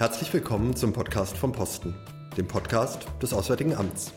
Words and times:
Herzlich 0.00 0.32
willkommen 0.32 0.74
zum 0.74 0.94
Podcast 0.94 1.36
vom 1.36 1.52
Posten, 1.52 1.94
dem 2.38 2.48
Podcast 2.48 3.04
des 3.20 3.34
Auswärtigen 3.34 3.74
Amts. 3.74 4.14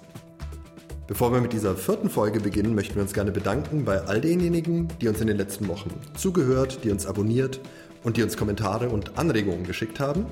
Bevor 1.08 1.34
wir 1.34 1.42
mit 1.42 1.52
dieser 1.52 1.76
vierten 1.76 2.10
Folge 2.10 2.40
beginnen, 2.40 2.74
möchten 2.74 2.96
wir 2.96 3.02
uns 3.02 3.12
gerne 3.12 3.34
bedanken 3.34 3.84
bei 3.84 4.00
all 4.00 4.22
denjenigen, 4.22 4.88
die 5.02 5.10
uns 5.10 5.20
in 5.20 5.28
den 5.28 5.36
letzten 5.36 5.68
Wochen 5.68 5.92
zugehört, 6.14 6.86
die 6.86 6.90
uns 6.90 7.06
abonniert 7.06 7.60
und 8.02 8.16
die 8.16 8.24
uns 8.24 8.38
Kommentare 8.38 8.88
und 8.88 9.18
Anregungen 9.18 9.66
geschickt 9.66 10.00
haben. 10.00 10.26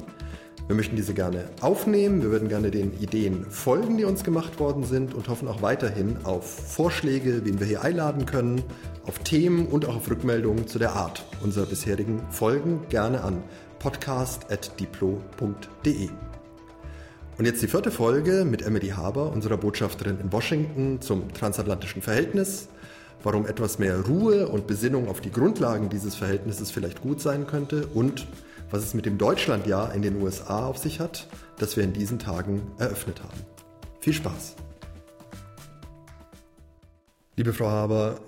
Wir 0.67 0.75
möchten 0.77 0.95
diese 0.95 1.13
gerne 1.13 1.49
aufnehmen, 1.59 2.21
wir 2.21 2.31
würden 2.31 2.47
gerne 2.47 2.71
den 2.71 2.97
Ideen 3.01 3.43
folgen, 3.49 3.97
die 3.97 4.05
uns 4.05 4.23
gemacht 4.23 4.57
worden 4.57 4.85
sind 4.85 5.13
und 5.13 5.27
hoffen 5.27 5.49
auch 5.49 5.61
weiterhin 5.61 6.15
auf 6.23 6.45
Vorschläge, 6.45 7.41
wen 7.43 7.59
wir 7.59 7.67
hier 7.67 7.81
einladen 7.81 8.25
können, 8.25 8.63
auf 9.05 9.19
Themen 9.19 9.65
und 9.65 9.85
auch 9.85 9.97
auf 9.97 10.09
Rückmeldungen 10.09 10.67
zu 10.67 10.79
der 10.79 10.93
Art 10.93 11.25
unserer 11.43 11.65
bisherigen 11.65 12.21
Folgen 12.29 12.87
gerne 12.87 13.21
an 13.21 13.43
podcast.diplo.de. 13.81 16.09
Und 17.39 17.45
jetzt 17.45 17.63
die 17.63 17.67
vierte 17.67 17.89
Folge 17.89 18.45
mit 18.45 18.61
Emily 18.61 18.89
Haber, 18.89 19.31
unserer 19.31 19.57
Botschafterin 19.57 20.19
in 20.19 20.31
Washington 20.31 21.01
zum 21.01 21.33
transatlantischen 21.33 22.03
Verhältnis, 22.03 22.67
warum 23.23 23.47
etwas 23.47 23.79
mehr 23.79 23.99
Ruhe 24.01 24.47
und 24.47 24.67
Besinnung 24.67 25.09
auf 25.09 25.19
die 25.19 25.31
Grundlagen 25.31 25.89
dieses 25.89 26.15
Verhältnisses 26.15 26.69
vielleicht 26.69 27.01
gut 27.01 27.21
sein 27.21 27.47
könnte 27.47 27.87
und 27.87 28.27
was 28.69 28.83
es 28.83 28.93
mit 28.93 29.07
dem 29.07 29.17
Deutschlandjahr 29.17 29.95
in 29.95 30.03
den 30.03 30.21
USA 30.21 30.67
auf 30.67 30.77
sich 30.77 30.99
hat, 30.99 31.27
das 31.57 31.75
wir 31.75 31.83
in 31.83 31.93
diesen 31.93 32.19
Tagen 32.19 32.61
eröffnet 32.77 33.23
haben. 33.23 33.39
Viel 33.99 34.13
Spaß! 34.13 34.57
Liebe 37.35 37.53
Frau 37.53 37.69
Haber, 37.69 38.19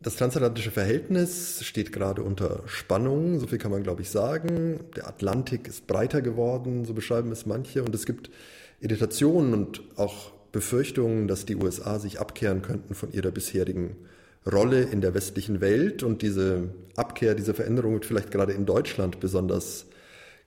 das 0.00 0.16
transatlantische 0.16 0.70
Verhältnis 0.70 1.64
steht 1.64 1.92
gerade 1.92 2.22
unter 2.22 2.62
Spannung, 2.66 3.40
so 3.40 3.48
viel 3.48 3.58
kann 3.58 3.72
man, 3.72 3.82
glaube 3.82 4.02
ich, 4.02 4.10
sagen. 4.10 4.80
Der 4.96 5.08
Atlantik 5.08 5.66
ist 5.66 5.86
breiter 5.86 6.22
geworden, 6.22 6.84
so 6.84 6.94
beschreiben 6.94 7.32
es 7.32 7.46
manche, 7.46 7.82
und 7.82 7.94
es 7.94 8.06
gibt 8.06 8.30
Irritationen 8.80 9.52
und 9.54 9.82
auch 9.96 10.30
Befürchtungen, 10.52 11.26
dass 11.26 11.46
die 11.46 11.56
USA 11.56 11.98
sich 11.98 12.20
abkehren 12.20 12.62
könnten 12.62 12.94
von 12.94 13.12
ihrer 13.12 13.32
bisherigen 13.32 13.96
Rolle 14.50 14.82
in 14.82 15.00
der 15.00 15.14
westlichen 15.14 15.60
Welt. 15.60 16.02
Und 16.02 16.22
diese 16.22 16.70
Abkehr, 16.96 17.34
diese 17.34 17.54
Veränderung 17.54 17.94
wird 17.94 18.06
vielleicht 18.06 18.30
gerade 18.30 18.52
in 18.52 18.66
Deutschland 18.66 19.20
besonders 19.20 19.86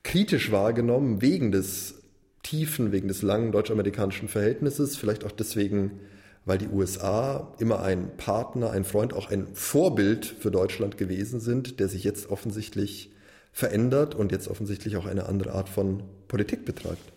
kritisch 0.03 0.52
wahrgenommen, 0.52 1.22
wegen 1.22 1.52
des 1.52 1.95
tiefen, 2.41 2.91
wegen 2.91 3.07
des 3.07 3.22
langen 3.22 3.52
deutsch-amerikanischen 3.52 4.27
Verhältnisses, 4.27 4.95
vielleicht 4.95 5.25
auch 5.25 5.31
deswegen, 5.31 5.99
weil 6.45 6.58
die 6.58 6.67
USA 6.67 7.53
immer 7.59 7.81
ein 7.81 8.17
Partner, 8.17 8.72
ein 8.72 8.84
Freund, 8.84 9.14
auch 9.14 9.30
ein 9.30 9.47
Vorbild 9.53 10.25
für 10.25 10.52
Deutschland 10.52 10.97
gewesen 10.97 11.39
sind, 11.39 11.80
der 11.80 11.88
sich 11.88 12.03
jetzt 12.03 12.30
offensichtlich 12.30 13.11
verändert 13.52 14.16
und 14.16 14.31
jetzt 14.31 14.47
offensichtlich 14.47 14.97
auch 14.97 15.06
eine 15.06 15.28
andere 15.28 15.53
Art 15.53 15.69
von 15.69 16.03
Politik 16.28 16.66
betreibt. 16.66 17.14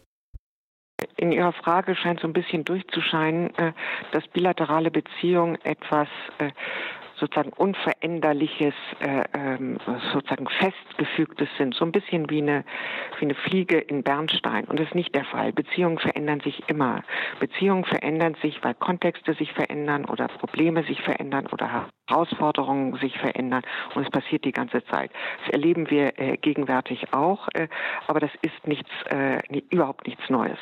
In 1.17 1.33
Ihrer 1.33 1.53
Frage 1.53 1.95
scheint 1.97 2.21
so 2.21 2.27
ein 2.27 2.33
bisschen 2.33 2.65
durchzuscheinen, 2.65 3.55
äh, 3.57 3.73
dass 4.13 4.27
bilaterale 4.29 4.91
Beziehungen 4.91 5.57
etwas 5.65 6.09
äh, 6.39 6.51
sozusagen 7.19 7.53
unveränderliches, 7.53 8.75
äh, 9.01 9.25
ähm, 9.35 9.79
sozusagen 10.13 10.49
festgefügtes 10.49 11.49
sind, 11.59 11.75
so 11.75 11.85
ein 11.85 11.93
bisschen 11.93 12.29
wie 12.31 12.43
eine, 12.43 12.65
wie 13.19 13.27
eine 13.27 13.35
Fliege 13.35 13.79
in 13.79 14.03
Bernstein. 14.03 14.65
Und 14.65 14.79
das 14.79 14.89
ist 14.89 14.95
nicht 14.95 15.15
der 15.15 15.25
Fall. 15.25 15.53
Beziehungen 15.53 15.99
verändern 15.99 16.41
sich 16.41 16.63
immer. 16.69 17.03
Beziehungen 17.41 17.85
verändern 17.85 18.37
sich, 18.43 18.63
weil 18.63 18.75
Kontexte 18.75 19.35
sich 19.35 19.53
verändern 19.53 20.05
oder 20.05 20.29
Probleme 20.29 20.85
sich 20.85 21.01
verändern 21.03 21.47
oder 21.53 21.89
Herausforderungen 22.09 22.97
sich 22.97 23.17
verändern. 23.19 23.63
Und 23.95 24.05
es 24.05 24.11
passiert 24.11 24.45
die 24.45 24.53
ganze 24.53 24.85
Zeit. 24.87 25.11
Das 25.45 25.53
erleben 25.53 25.91
wir 25.91 26.19
äh, 26.19 26.37
gegenwärtig 26.37 27.13
auch, 27.13 27.49
äh, 27.55 27.69
aber 28.07 28.21
das 28.21 28.31
ist 28.43 28.67
nichts, 28.67 28.91
äh, 29.11 29.39
überhaupt 29.71 30.07
nichts 30.07 30.29
Neues. 30.29 30.59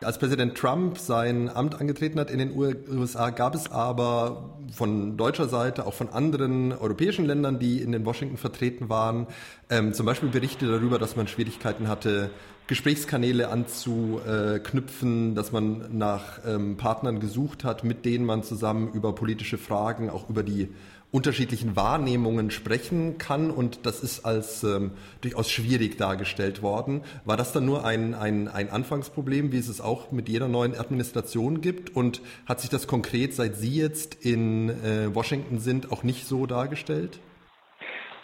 Als 0.00 0.16
Präsident 0.20 0.56
Trump 0.56 0.96
sein 0.96 1.48
Amt 1.48 1.80
angetreten 1.80 2.20
hat 2.20 2.30
in 2.30 2.38
den 2.38 2.56
USA, 2.56 3.30
gab 3.30 3.56
es 3.56 3.68
aber 3.72 4.54
von 4.72 5.16
deutscher 5.16 5.48
Seite, 5.48 5.86
auch 5.86 5.94
von 5.94 6.08
anderen 6.08 6.70
europäischen 6.70 7.24
Ländern, 7.24 7.58
die 7.58 7.82
in 7.82 7.90
den 7.90 8.06
Washington 8.06 8.36
vertreten 8.36 8.88
waren, 8.88 9.26
ähm, 9.70 9.92
zum 9.94 10.06
Beispiel 10.06 10.28
Berichte 10.28 10.68
darüber, 10.68 11.00
dass 11.00 11.16
man 11.16 11.26
Schwierigkeiten 11.26 11.88
hatte, 11.88 12.30
Gesprächskanäle 12.68 13.48
anzuknüpfen, 13.48 15.34
dass 15.34 15.50
man 15.50 15.98
nach 15.98 16.40
ähm, 16.46 16.76
Partnern 16.76 17.18
gesucht 17.18 17.64
hat, 17.64 17.82
mit 17.82 18.04
denen 18.04 18.24
man 18.24 18.44
zusammen 18.44 18.92
über 18.92 19.16
politische 19.16 19.58
Fragen, 19.58 20.10
auch 20.10 20.28
über 20.28 20.44
die 20.44 20.68
unterschiedlichen 21.10 21.74
Wahrnehmungen 21.74 22.50
sprechen 22.50 23.16
kann 23.16 23.50
und 23.50 23.86
das 23.86 24.00
ist 24.00 24.26
als 24.26 24.62
ähm, 24.62 24.90
durchaus 25.22 25.50
schwierig 25.50 25.96
dargestellt 25.96 26.60
worden. 26.60 27.00
War 27.24 27.38
das 27.38 27.52
dann 27.52 27.64
nur 27.64 27.84
ein, 27.86 28.14
ein, 28.14 28.46
ein 28.48 28.70
Anfangsproblem, 28.70 29.50
wie 29.50 29.58
es 29.58 29.68
es 29.68 29.80
auch 29.80 30.12
mit 30.12 30.28
jeder 30.28 30.48
neuen 30.48 30.78
Administration 30.78 31.62
gibt 31.62 31.96
und 31.96 32.20
hat 32.44 32.60
sich 32.60 32.68
das 32.68 32.86
konkret, 32.86 33.34
seit 33.34 33.56
Sie 33.56 33.74
jetzt 33.74 34.16
in 34.20 34.68
äh, 34.68 35.14
Washington 35.14 35.60
sind, 35.60 35.92
auch 35.92 36.02
nicht 36.02 36.26
so 36.26 36.46
dargestellt? 36.46 37.20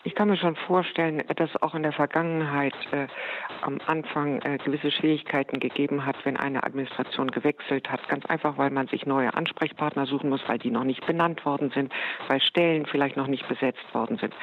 Ich 0.06 0.15
kann 0.15 0.28
mir 0.28 0.37
schon 0.37 0.54
vorstellen, 0.54 1.22
dass 1.34 1.56
auch 1.62 1.75
in 1.75 1.82
der 1.82 1.92
Vergangenheit 1.92 2.75
äh, 2.92 3.06
am 3.62 3.78
Anfang 3.87 4.38
äh, 4.42 4.59
gewisse 4.59 4.91
Schwierigkeiten 4.91 5.60
gegeben 5.60 6.04
hat, 6.04 6.16
wenn 6.25 6.37
eine 6.37 6.62
Administration 6.62 7.31
gewechselt 7.31 7.91
hat. 7.91 8.06
Ganz 8.09 8.26
einfach, 8.26 8.59
weil 8.59 8.69
man 8.69 8.87
sich 8.88 9.06
neue 9.06 9.32
Ansprechpartner 9.32 10.04
suchen 10.04 10.28
muss, 10.28 10.43
weil 10.47 10.59
die 10.59 10.70
noch 10.70 10.84
nicht 10.84 11.06
benannt 11.06 11.47
worden 11.47 11.70
sind, 11.70 11.91
weil 12.28 12.38
Stellen 12.43 12.84
vielleicht 12.84 13.16
noch 13.16 13.28
nicht 13.28 13.48
besetzt 13.48 13.94
worden 13.94 14.19
sind. 14.19 14.34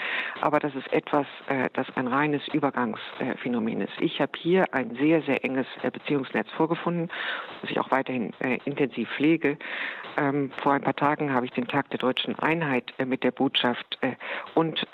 Aber 0.42 0.60
das 0.60 0.74
ist 0.74 0.92
etwas, 0.92 1.28
äh, 1.48 1.70
das 1.74 1.86
ein 1.96 2.08
reines 2.08 2.42
Übergangsphänomen 2.48 3.82
ist. 3.82 3.94
Ich 4.00 4.20
habe 4.20 4.32
hier 4.36 4.74
ein 4.74 4.96
sehr, 4.96 5.22
sehr 5.22 5.46
enges 5.46 5.68
äh, 5.84 5.92
Beziehungsnetz 5.92 6.50
vorgefunden, 6.58 7.12
das 7.62 7.70
ich 7.70 7.80
auch 7.80 7.92
weiterhin 7.92 8.34
äh, 8.40 8.58
intensiv 8.66 9.08
pflege. 9.12 9.60
Ähm, 10.18 10.52
vor 10.62 10.74
ein 10.74 10.82
paar 10.82 10.96
Tagen 10.96 11.34
habe 11.34 11.46
ich 11.46 11.52
den 11.52 11.68
Tag 11.68 11.90
der 11.90 12.00
deutschen 12.00 12.38
Einheit 12.40 12.94
äh, 12.98 13.06
mit 13.06 13.24
der 13.24 13.32
Botschaft 13.32 14.00
und 14.56 14.86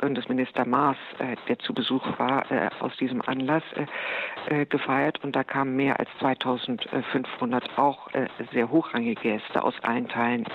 Bundesminister 0.00 0.66
Maas, 0.66 0.96
äh, 1.18 1.36
der 1.48 1.58
zu 1.58 1.74
Besuch 1.74 2.18
war, 2.18 2.50
äh, 2.50 2.70
aus 2.80 2.96
diesem 2.96 3.20
Anlass 3.22 3.62
äh, 3.74 4.62
äh 4.62 4.66
gefeiert 4.66 5.22
und 5.22 5.36
da 5.36 5.44
kamen 5.44 5.76
mehr 5.76 5.98
als 6.00 6.08
2500 6.20 7.78
auch 7.78 8.12
äh, 8.14 8.28
sehr 8.52 8.70
hochrangige 8.70 9.20
Gäste 9.20 9.62
aus 9.62 9.74
allen 9.82 10.08
Teilen 10.08 10.46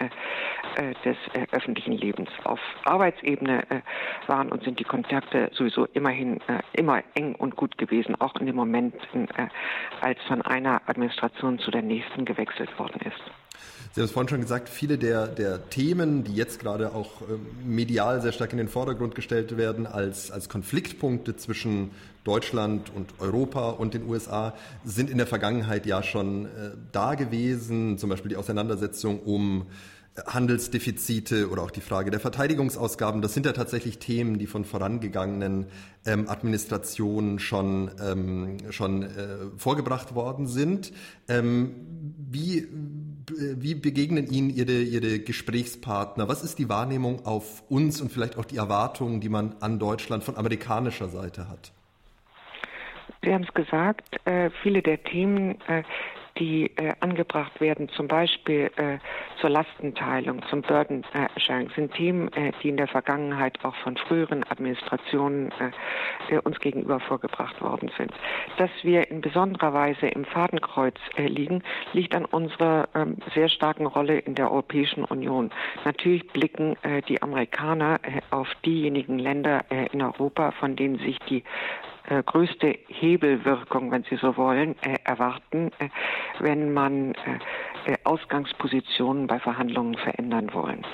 äh, 0.76 0.94
des 1.06 1.18
öffentlichen 1.52 1.94
Lebens. 1.94 2.30
Auf 2.44 2.60
Arbeitsebene 2.86 3.64
waren 4.28 4.52
und 4.52 4.64
sind 4.64 4.80
die 4.80 4.84
Kontakte 4.84 5.50
sowieso 5.54 5.86
immerhin 5.86 6.40
immer 6.74 7.04
eng 7.14 7.36
und 7.36 7.56
gut 7.56 7.78
gewesen, 7.78 8.20
auch 8.20 8.36
in 8.38 8.46
den 8.46 8.56
Momenten, 8.56 9.28
als 10.02 10.20
von 10.28 10.42
einer 10.42 10.82
Administration 10.88 11.60
zu 11.60 11.72
der 11.72 11.82
nächsten 11.82 12.26
gewechselt 12.26 12.78
worden 12.80 13.02
ist. 13.02 13.41
Sie 13.94 14.00
haben 14.00 14.06
es 14.06 14.12
vorhin 14.12 14.30
schon 14.30 14.42
gesagt, 14.42 14.70
viele 14.70 14.98
der, 14.98 15.28
der 15.28 15.70
Themen, 15.70 16.24
die 16.24 16.34
jetzt 16.34 16.60
gerade 16.60 16.94
auch 16.96 17.22
äh, 17.22 17.26
medial 17.66 18.22
sehr 18.22 18.32
stark 18.32 18.52
in 18.54 18.58
den 18.58 18.70
Vordergrund 18.70 19.16
gestellt 19.16 19.58
werden, 19.58 19.86
als, 19.86 20.32
als 20.32 20.48
Konfliktpunkte 20.48 21.36
zwischen 21.36 21.92
Deutschland 22.24 22.92
und 22.96 23.14
Europa 23.20 23.72
und 23.72 23.94
den 23.94 24.08
USA, 24.08 24.54
sind 24.86 25.10
in 25.10 25.18
der 25.18 25.28
Vergangenheit 25.28 25.86
ja 25.86 26.04
schon 26.04 26.46
äh, 26.46 26.72
da 26.92 27.16
gewesen. 27.16 27.98
Zum 27.98 28.10
Beispiel 28.10 28.30
die 28.30 28.38
Auseinandersetzung 28.38 29.20
um 29.20 29.68
Handelsdefizite 30.26 31.50
oder 31.50 31.64
auch 31.64 31.72
die 31.72 31.82
Frage 31.82 32.12
der 32.12 32.20
Verteidigungsausgaben, 32.20 33.22
das 33.22 33.34
sind 33.34 33.46
ja 33.46 33.54
tatsächlich 33.54 33.98
Themen, 33.98 34.40
die 34.40 34.48
von 34.48 34.66
vorangegangenen 34.66 35.68
ähm, 36.06 36.28
Administrationen 36.28 37.40
schon, 37.40 37.92
ähm, 38.02 38.58
schon 38.72 39.04
äh, 39.04 39.08
vorgebracht 39.56 40.14
worden 40.14 40.48
sind. 40.48 40.92
Ähm, 41.30 41.76
wie, 42.30 42.68
wie 43.30 43.76
begegnen 43.76 44.28
Ihnen 44.28 44.50
Ihre, 44.50 44.82
Ihre 44.82 45.20
Gesprächspartner? 45.20 46.28
Was 46.28 46.44
ist 46.44 46.60
die 46.60 46.70
Wahrnehmung 46.70 47.26
auf 47.26 47.64
uns 47.70 48.02
und 48.02 48.12
vielleicht 48.12 48.38
auch 48.38 48.46
die 48.46 48.58
Erwartungen, 48.58 49.22
die 49.22 49.30
man 49.30 49.56
an 49.60 49.80
Deutschland 49.80 50.24
von 50.24 50.38
amerikanischer 50.38 51.10
Seite 51.10 51.50
hat? 51.50 51.72
Sie 53.24 53.34
haben 53.34 53.44
es 53.44 53.54
gesagt, 53.54 54.20
äh, 54.26 54.50
viele 54.64 54.82
der 54.82 55.04
Themen, 55.04 55.62
äh, 55.68 55.84
die 56.42 56.72
äh, 56.76 56.94
angebracht 57.02 57.62
werden, 57.62 57.88
zum 57.90 58.08
Beispiel 58.08 58.72
äh, 58.76 58.98
zur 59.40 59.52
Lastenteilung, 59.52 60.42
zum 60.50 60.64
Burden 60.64 61.04
Sharing, 61.38 61.70
sind 61.76 61.94
Themen, 61.94 62.34
äh, 62.34 62.52
die 62.64 62.70
in 62.70 62.78
der 62.78 62.88
Vergangenheit 62.88 63.64
auch 63.64 63.76
von 63.76 63.96
früheren 63.96 64.44
Administrationen 64.50 65.52
äh, 66.30 66.40
uns 66.40 66.60
gegenüber 66.60 67.00
vorgebracht 67.00 67.62
worden 67.62 67.92
sind. 67.96 68.12
Dass 68.58 68.72
wir 68.82 69.12
in 69.12 69.22
besonderer 69.22 69.72
Weise 69.74 70.08
im 70.08 70.26
Fadenkreuz 70.26 70.96
äh, 71.16 71.28
liegen, 71.28 71.62
liegt 71.94 72.16
an 72.16 72.26
unserer 72.26 72.90
ähm, 72.96 73.18
sehr 73.36 73.48
starken 73.48 73.86
Rolle 73.86 74.18
in 74.18 74.34
der 74.34 74.52
Europäischen 74.52 75.06
Union. 75.06 75.52
Natürlich 75.86 76.28
blicken 76.30 76.76
äh, 76.82 77.04
die 77.04 77.22
Amerikaner 77.22 78.00
äh, 78.02 78.22
auf 78.32 78.48
diejenigen 78.66 79.20
Länder 79.20 79.66
äh, 79.70 79.86
in 79.92 80.02
Europa, 80.02 80.52
von 80.52 80.76
denen 80.76 80.98
sich 80.98 81.20
die 81.30 81.44
äh, 82.08 82.24
größte 82.24 82.76
Hebelwirkung, 82.88 83.92
wenn 83.92 84.04
Sie 84.10 84.18
so 84.18 84.38
wollen, 84.38 84.76
äh, 84.82 84.98
erwarten, 85.04 85.72
äh, 85.80 85.90
wenn 86.40 86.74
man 86.74 87.14
äh, 87.14 87.40
äh, 87.86 87.98
Ausgangspositionen 88.04 89.28
bei 89.28 89.40
Verhandlungen 89.40 89.96
verändern 89.96 90.54
wollen. 90.54 90.86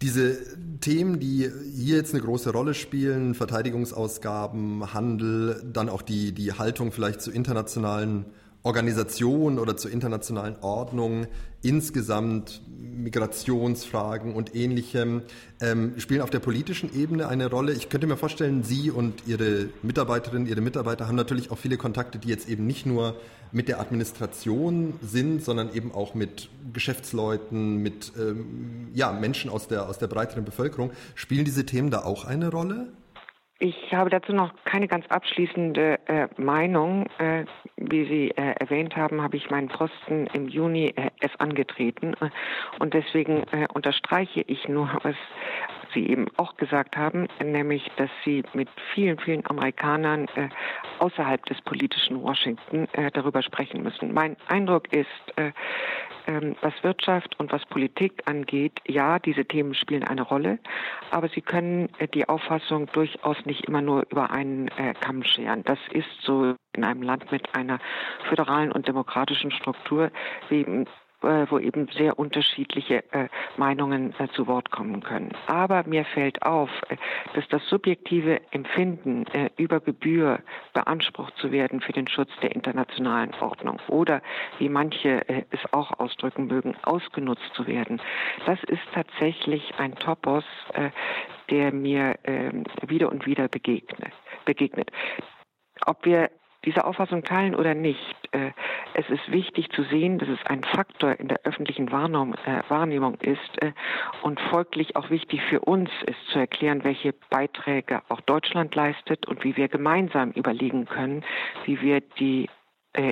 Diese 0.00 0.38
Themen, 0.80 1.18
die 1.18 1.50
hier 1.74 1.96
jetzt 1.96 2.14
eine 2.14 2.22
große 2.22 2.52
Rolle 2.52 2.72
spielen, 2.74 3.34
Verteidigungsausgaben, 3.34 4.94
Handel, 4.94 5.60
dann 5.72 5.88
auch 5.88 6.02
die, 6.02 6.32
die 6.32 6.52
Haltung 6.52 6.92
vielleicht 6.92 7.20
zu 7.20 7.32
internationalen 7.32 8.26
Organisation 8.68 9.58
oder 9.58 9.78
zur 9.78 9.90
internationalen 9.90 10.56
Ordnung, 10.60 11.26
insgesamt 11.62 12.60
Migrationsfragen 12.68 14.34
und 14.34 14.54
ähnlichem, 14.54 15.22
ähm, 15.62 15.94
spielen 15.96 16.20
auf 16.20 16.28
der 16.28 16.40
politischen 16.40 16.94
Ebene 16.94 17.28
eine 17.28 17.48
Rolle. 17.48 17.72
Ich 17.72 17.88
könnte 17.88 18.06
mir 18.06 18.18
vorstellen, 18.18 18.64
Sie 18.64 18.90
und 18.90 19.26
Ihre 19.26 19.70
Mitarbeiterinnen, 19.82 20.46
Ihre 20.46 20.60
Mitarbeiter 20.60 21.08
haben 21.08 21.16
natürlich 21.16 21.50
auch 21.50 21.56
viele 21.56 21.78
Kontakte, 21.78 22.18
die 22.18 22.28
jetzt 22.28 22.46
eben 22.46 22.66
nicht 22.66 22.84
nur 22.84 23.16
mit 23.52 23.68
der 23.68 23.80
Administration 23.80 24.92
sind, 25.00 25.42
sondern 25.42 25.74
eben 25.74 25.90
auch 25.92 26.14
mit 26.14 26.50
Geschäftsleuten, 26.74 27.78
mit 27.78 28.12
ähm, 28.18 28.88
ja, 28.92 29.12
Menschen 29.12 29.50
aus 29.50 29.66
der, 29.68 29.88
aus 29.88 29.98
der 29.98 30.08
breiteren 30.08 30.44
Bevölkerung. 30.44 30.90
Spielen 31.14 31.46
diese 31.46 31.64
Themen 31.64 31.90
da 31.90 32.04
auch 32.04 32.26
eine 32.26 32.50
Rolle? 32.50 32.88
Ich 33.60 33.92
habe 33.92 34.08
dazu 34.08 34.32
noch 34.32 34.52
keine 34.64 34.86
ganz 34.86 35.04
abschließende 35.08 35.98
äh, 36.06 36.28
Meinung. 36.36 37.06
Äh, 37.18 37.44
wie 37.76 38.04
Sie 38.06 38.30
äh, 38.30 38.54
erwähnt 38.60 38.94
haben, 38.94 39.20
habe 39.20 39.36
ich 39.36 39.50
meinen 39.50 39.66
Posten 39.66 40.28
im 40.32 40.46
Juni 40.46 40.92
äh, 40.94 41.10
erst 41.20 41.40
angetreten 41.40 42.14
und 42.78 42.94
deswegen 42.94 43.42
äh, 43.52 43.66
unterstreiche 43.74 44.42
ich 44.42 44.68
nur, 44.68 44.88
was 45.02 45.16
Sie 45.94 46.08
eben 46.08 46.26
auch 46.36 46.56
gesagt 46.56 46.96
haben, 46.96 47.28
nämlich, 47.42 47.90
dass 47.96 48.10
Sie 48.24 48.42
mit 48.52 48.68
vielen, 48.94 49.18
vielen 49.18 49.46
Amerikanern 49.46 50.26
äh, 50.36 50.48
außerhalb 50.98 51.44
des 51.46 51.60
politischen 51.62 52.22
Washington 52.22 52.88
darüber 53.12 53.42
sprechen 53.42 53.82
müssen. 53.82 54.12
Mein 54.12 54.36
Eindruck 54.48 54.92
ist, 54.92 55.06
ähm, 56.28 56.56
was 56.60 56.74
Wirtschaft 56.82 57.40
und 57.40 57.52
was 57.52 57.64
Politik 57.66 58.22
angeht, 58.26 58.80
ja, 58.86 59.18
diese 59.18 59.46
Themen 59.46 59.74
spielen 59.74 60.04
eine 60.04 60.20
Rolle, 60.20 60.58
aber 61.10 61.28
sie 61.28 61.40
können 61.40 61.88
äh, 61.98 62.06
die 62.06 62.28
Auffassung 62.28 62.86
durchaus 62.92 63.38
nicht 63.46 63.64
immer 63.64 63.80
nur 63.80 64.04
über 64.10 64.30
einen 64.30 64.68
äh, 64.76 64.92
Kamm 65.00 65.24
scheren. 65.24 65.64
Das 65.64 65.78
ist 65.90 66.08
so 66.20 66.54
in 66.74 66.84
einem 66.84 67.02
Land 67.02 67.32
mit 67.32 67.54
einer 67.54 67.78
föderalen 68.28 68.72
und 68.72 68.86
demokratischen 68.86 69.50
Struktur, 69.50 70.10
wie 70.50 70.60
äh, 70.60 70.84
wo 71.20 71.58
eben 71.58 71.88
sehr 71.88 72.18
unterschiedliche 72.18 73.04
äh, 73.12 73.28
Meinungen 73.56 74.14
äh, 74.18 74.28
zu 74.28 74.46
Wort 74.46 74.70
kommen 74.70 75.02
können. 75.02 75.32
Aber 75.46 75.84
mir 75.84 76.04
fällt 76.04 76.42
auf, 76.42 76.70
äh, 76.88 76.96
dass 77.34 77.46
das 77.48 77.66
subjektive 77.68 78.40
Empfinden, 78.52 79.26
äh, 79.28 79.50
über 79.56 79.80
Gebühr 79.80 80.40
beansprucht 80.74 81.36
zu 81.36 81.50
werden 81.50 81.80
für 81.80 81.92
den 81.92 82.08
Schutz 82.08 82.30
der 82.42 82.54
internationalen 82.54 83.34
Ordnung 83.40 83.80
oder, 83.88 84.22
wie 84.58 84.68
manche 84.68 85.28
äh, 85.28 85.44
es 85.50 85.60
auch 85.72 85.98
ausdrücken 85.98 86.46
mögen, 86.46 86.76
ausgenutzt 86.82 87.52
zu 87.54 87.66
werden, 87.66 88.00
das 88.46 88.62
ist 88.64 88.82
tatsächlich 88.92 89.74
ein 89.78 89.94
Topos, 89.96 90.44
der 91.50 91.72
mir 91.72 92.16
ähm, 92.24 92.64
wieder 92.86 93.10
und 93.10 93.26
wieder 93.26 93.48
begegnet. 93.48 94.90
Ob 95.86 96.04
wir 96.04 96.30
diese 96.68 96.84
Auffassung 96.84 97.24
teilen 97.24 97.54
oder 97.54 97.74
nicht, 97.74 98.14
äh, 98.32 98.50
es 98.92 99.08
ist 99.08 99.32
wichtig 99.32 99.70
zu 99.70 99.84
sehen, 99.84 100.18
dass 100.18 100.28
es 100.28 100.44
ein 100.44 100.62
Faktor 100.62 101.18
in 101.18 101.28
der 101.28 101.40
öffentlichen 101.44 101.90
Wahrnehmung, 101.90 102.34
äh, 102.44 102.62
Wahrnehmung 102.68 103.14
ist 103.22 103.62
äh, 103.62 103.72
und 104.20 104.38
folglich 104.38 104.94
auch 104.94 105.08
wichtig 105.08 105.40
für 105.48 105.60
uns 105.60 105.88
ist 106.04 106.18
zu 106.30 106.38
erklären, 106.38 106.84
welche 106.84 107.14
Beiträge 107.30 108.02
auch 108.10 108.20
Deutschland 108.20 108.74
leistet 108.74 109.26
und 109.26 109.44
wie 109.44 109.56
wir 109.56 109.68
gemeinsam 109.68 110.30
überlegen 110.32 110.84
können, 110.84 111.24
wie 111.64 111.80
wir 111.80 112.00
die 112.00 112.50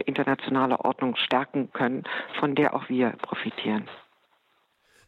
internationale 0.06 0.81
Ordnung 0.81 1.14
stärken 1.17 1.70
können, 1.73 2.05
von 2.41 2.55
der 2.55 2.75
auch 2.75 2.88
wir 2.88 3.11
profitieren. 3.23 3.88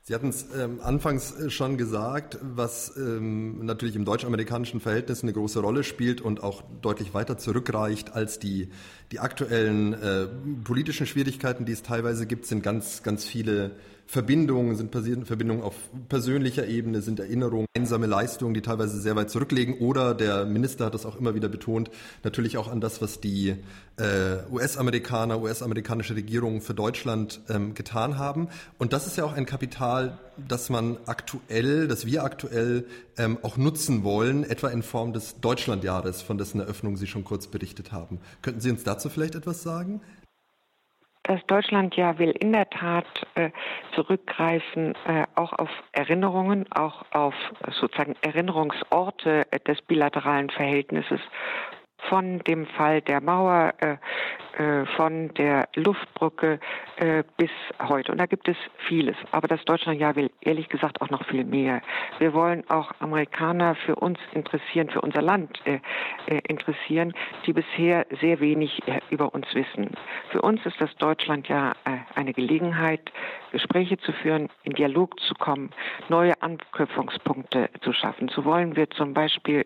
Sie 0.09 0.15
hatten 0.15 0.31
es 0.31 0.47
ähm, 0.59 0.81
anfangs 0.81 1.39
äh, 1.39 1.51
schon 1.51 1.77
gesagt, 1.77 2.39
was 2.41 2.97
ähm, 2.97 3.67
natürlich 3.67 3.95
im 3.95 4.07
deutsch-amerikanischen 4.07 4.81
Verhältnis 4.81 5.23
eine 5.23 5.35
große 5.35 5.61
Rolle 5.61 5.85
spielt 5.85 6.23
und 6.23 6.43
auch 6.43 6.63
deutlich 6.81 7.13
weiter 7.13 7.37
zurückreicht 7.37 8.15
als 8.15 8.39
die, 8.39 8.71
die 9.13 9.19
aktuellen 9.19 9.93
äh, 9.93 10.27
politischen 10.65 11.07
Schwierigkeiten, 11.07 11.67
die 11.67 11.73
es 11.73 11.83
teilweise 11.83 12.25
gibt, 12.25 12.47
sind 12.47 12.63
ganz, 12.63 13.03
ganz 13.03 13.27
viele 13.27 13.73
Verbindungen, 14.11 14.75
sind 14.75 14.91
Verbindungen 14.91 15.63
auf 15.63 15.75
persönlicher 16.09 16.67
Ebene, 16.67 17.03
sind 17.03 17.21
Erinnerungen, 17.21 17.67
einsame 17.77 18.07
Leistungen, 18.07 18.55
die 18.55 18.63
teilweise 18.63 18.99
sehr 18.99 19.17
weit 19.17 19.29
zurücklegen. 19.29 19.75
Oder 19.75 20.15
der 20.15 20.47
Minister 20.47 20.87
hat 20.87 20.95
das 20.95 21.05
auch 21.05 21.17
immer 21.17 21.35
wieder 21.35 21.51
betont, 21.51 21.91
natürlich 22.25 22.57
auch 22.57 22.69
an 22.69 22.81
das, 22.81 23.03
was 23.03 23.21
die 23.21 23.55
äh, 23.99 24.51
US-Amerikaner, 24.51 25.43
US-amerikanische 25.43 26.17
Regierungen 26.17 26.63
für 26.63 26.73
Deutschland 26.73 27.43
ähm, 27.51 27.75
getan 27.75 28.17
haben. 28.17 28.49
Und 28.79 28.95
das 28.95 29.07
ist 29.07 29.19
ja 29.19 29.25
auch 29.25 29.35
ein 29.35 29.45
Kapital, 29.45 30.17
das 30.49 30.71
man 30.71 30.97
aktuell, 31.05 31.87
das 31.87 32.07
wir 32.07 32.25
aktuell 32.25 32.87
ähm, 33.19 33.37
auch 33.43 33.59
nutzen 33.59 34.05
wollen, 34.05 34.43
etwa 34.43 34.69
in 34.69 34.83
Form 34.83 35.13
des 35.13 35.39
Deutschlandjahres, 35.43 36.23
von 36.23 36.39
dessen 36.39 36.61
Eröffnung 36.61 36.97
Sie 36.97 37.07
schon 37.07 37.25
kurz 37.25 37.47
berichtet 37.47 37.93
haben. 37.93 38.21
Könnten 38.41 38.63
Sie 38.63 38.71
uns 38.71 38.85
dazu 38.85 39.11
vielleicht 39.11 39.35
etwas 39.35 39.63
sagen? 39.63 40.01
Das 41.29 41.45
Deutschland 41.45 41.95
ja 41.95 42.19
will 42.19 42.31
in 42.31 42.55
der 42.55 42.71
Tat 42.71 43.05
äh, 43.35 43.51
zurückgreifen, 43.95 44.95
äh, 45.07 45.25
auch 45.35 45.53
auf 45.53 45.69
Erinnerungen, 45.93 46.65
auch 46.73 47.05
auf 47.13 47.35
sozusagen 47.71 48.17
Erinnerungsorte 48.23 49.47
äh, 49.51 49.61
des 49.61 49.83
bilateralen 49.83 50.49
Verhältnisses 50.49 51.21
von 52.09 52.39
dem 52.39 52.65
Fall 52.65 53.03
der 53.03 53.21
Mauer, 53.21 53.75
äh, 53.81 53.97
äh, 54.59 54.87
von 54.97 55.33
der 55.35 55.69
Luftbrücke 55.77 56.59
äh, 56.97 57.23
bis 57.37 57.51
heute. 57.79 58.11
Und 58.11 58.19
da 58.19 58.27
gibt 58.27 58.49
es 58.49 58.57
vieles. 58.89 59.15
Aber 59.31 59.47
das 59.47 59.65
Deutschlandjahr 59.65 60.17
will 60.17 60.33
ehrlich 60.41 60.69
gesagt 60.69 61.01
auch 61.01 61.11
noch 61.11 61.25
viel 61.27 61.45
mehr. 61.45 61.81
Wir 62.19 62.35
wollen 62.35 62.69
auch 62.69 62.91
Amerikaner 62.99 63.77
für 63.77 63.95
uns 63.95 64.19
interessieren, 64.33 64.91
für 64.91 65.01
unser 65.01 65.23
Land 65.23 65.61
äh, 65.65 65.79
interessieren, 66.49 67.15
die 67.47 67.53
bisher 67.53 68.05
sehr 68.21 68.41
wenig 68.41 68.81
über 69.11 69.33
uns 69.33 69.47
wissen. 69.55 69.91
Für 70.31 70.43
uns 70.43 70.65
ist 70.67 70.81
das 70.81 70.95
Deutschlandjahr 70.97 71.77
eine 72.17 72.33
Gelegenheit, 72.33 73.13
Gespräche 73.53 73.97
zu 73.99 74.13
führen, 74.13 74.49
in 74.65 74.73
Dialog 74.73 75.19
zu 75.21 75.35
kommen, 75.35 75.71
neue 76.09 76.41
Anknüpfungspunkte 76.43 77.71
zu 77.83 77.93
schaffen. 77.93 78.29
So 78.29 78.45
wollen 78.45 78.77
wir 78.77 78.91
zum 78.91 79.15
Beispiel 79.15 79.65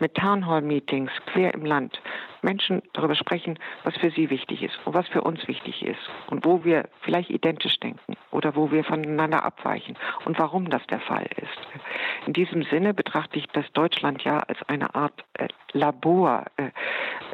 mit 0.00 0.14
Townhall-Meetings 0.14 1.12
quer 1.26 1.54
im 1.54 1.64
Land 1.64 2.00
Menschen 2.44 2.82
darüber 2.92 3.14
sprechen, 3.14 3.58
was 3.82 3.96
für 3.96 4.10
sie 4.10 4.30
wichtig 4.30 4.62
ist 4.62 4.78
und 4.84 4.94
was 4.94 5.08
für 5.08 5.22
uns 5.22 5.46
wichtig 5.48 5.84
ist 5.84 6.10
und 6.28 6.44
wo 6.44 6.64
wir 6.64 6.88
vielleicht 7.00 7.30
identisch 7.30 7.80
denken 7.80 8.16
oder 8.30 8.54
wo 8.54 8.70
wir 8.70 8.84
voneinander 8.84 9.44
abweichen 9.44 9.96
und 10.24 10.38
warum 10.38 10.70
das 10.70 10.86
der 10.86 11.00
Fall 11.00 11.26
ist. 11.36 11.58
In 12.26 12.32
diesem 12.32 12.62
Sinne 12.64 12.94
betrachte 12.94 13.38
ich 13.38 13.46
das 13.48 13.70
Deutschland 13.72 14.22
ja 14.22 14.38
als 14.40 14.62
eine 14.68 14.94
Art 14.94 15.24
äh, 15.34 15.48
Labor 15.72 16.44
äh, 16.56 16.70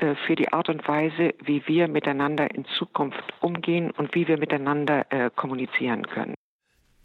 äh, 0.04 0.14
für 0.26 0.36
die 0.36 0.52
Art 0.52 0.68
und 0.68 0.86
Weise, 0.88 1.34
wie 1.42 1.66
wir 1.66 1.88
miteinander 1.88 2.50
in 2.54 2.64
Zukunft 2.64 3.22
umgehen 3.40 3.90
und 3.90 4.14
wie 4.14 4.26
wir 4.28 4.38
miteinander 4.38 5.06
äh, 5.10 5.30
kommunizieren 5.34 6.06
können. 6.06 6.34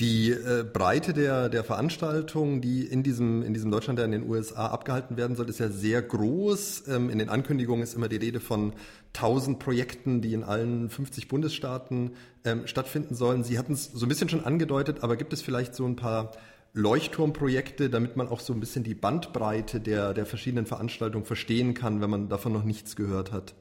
Die 0.02 0.30
äh, 0.32 0.66
Breite 0.66 1.14
der, 1.14 1.48
der 1.48 1.64
Veranstaltungen, 1.64 2.60
die 2.60 2.86
in 2.86 3.02
diesem, 3.02 3.44
in 3.44 3.54
diesem 3.54 3.72
Deutschland, 3.72 3.98
der 3.98 4.06
in 4.06 4.12
den 4.12 4.30
USA 4.30 4.68
abgehalten 4.68 5.16
werden 5.16 5.38
soll, 5.38 5.50
ist 5.50 5.60
ja 5.60 5.70
sehr 5.70 6.02
groß. 6.02 6.90
Ähm, 6.90 7.10
in 7.10 7.18
den 7.18 7.30
Ankündigungen 7.30 7.82
ist 7.82 7.94
immer 7.94 8.10
die 8.10 8.18
Rede 8.18 8.42
von 8.42 8.74
1000 9.14 9.58
Projekten, 9.58 10.22
die 10.22 10.34
in 10.34 10.44
allen 10.44 10.90
50 10.90 11.30
Bundesstaaten 11.30 12.12
ähm, 12.44 12.68
stattfinden 12.68 13.16
sollen. 13.16 13.46
Sie 13.46 13.58
hatten 13.58 13.72
es 13.72 13.86
so 13.86 14.06
ein 14.06 14.10
bisschen 14.10 14.28
schon 14.28 14.44
angedeutet, 14.44 15.02
aber 15.02 15.16
gibt 15.16 15.32
es 15.32 15.42
vielleicht 15.42 15.74
so 15.74 15.86
ein 15.86 15.96
paar 15.96 16.34
Leuchtturmprojekte, 16.74 17.90
damit 17.90 18.18
man 18.18 18.28
auch 18.28 18.42
so 18.42 18.52
ein 18.52 18.60
bisschen 18.60 18.84
die 18.84 18.96
Bandbreite 18.96 19.80
der, 19.80 20.14
der 20.14 20.25
verschiedenen 20.25 20.66
Veranstaltungen 20.66 21.24
verstehen 21.24 21.74
kann, 21.74 22.02
wenn 22.02 22.10
man 22.10 22.28
davon 22.28 22.52
noch 22.52 22.66
nichts 22.66 22.98
gehört 22.98 23.32
hat? 23.32 23.56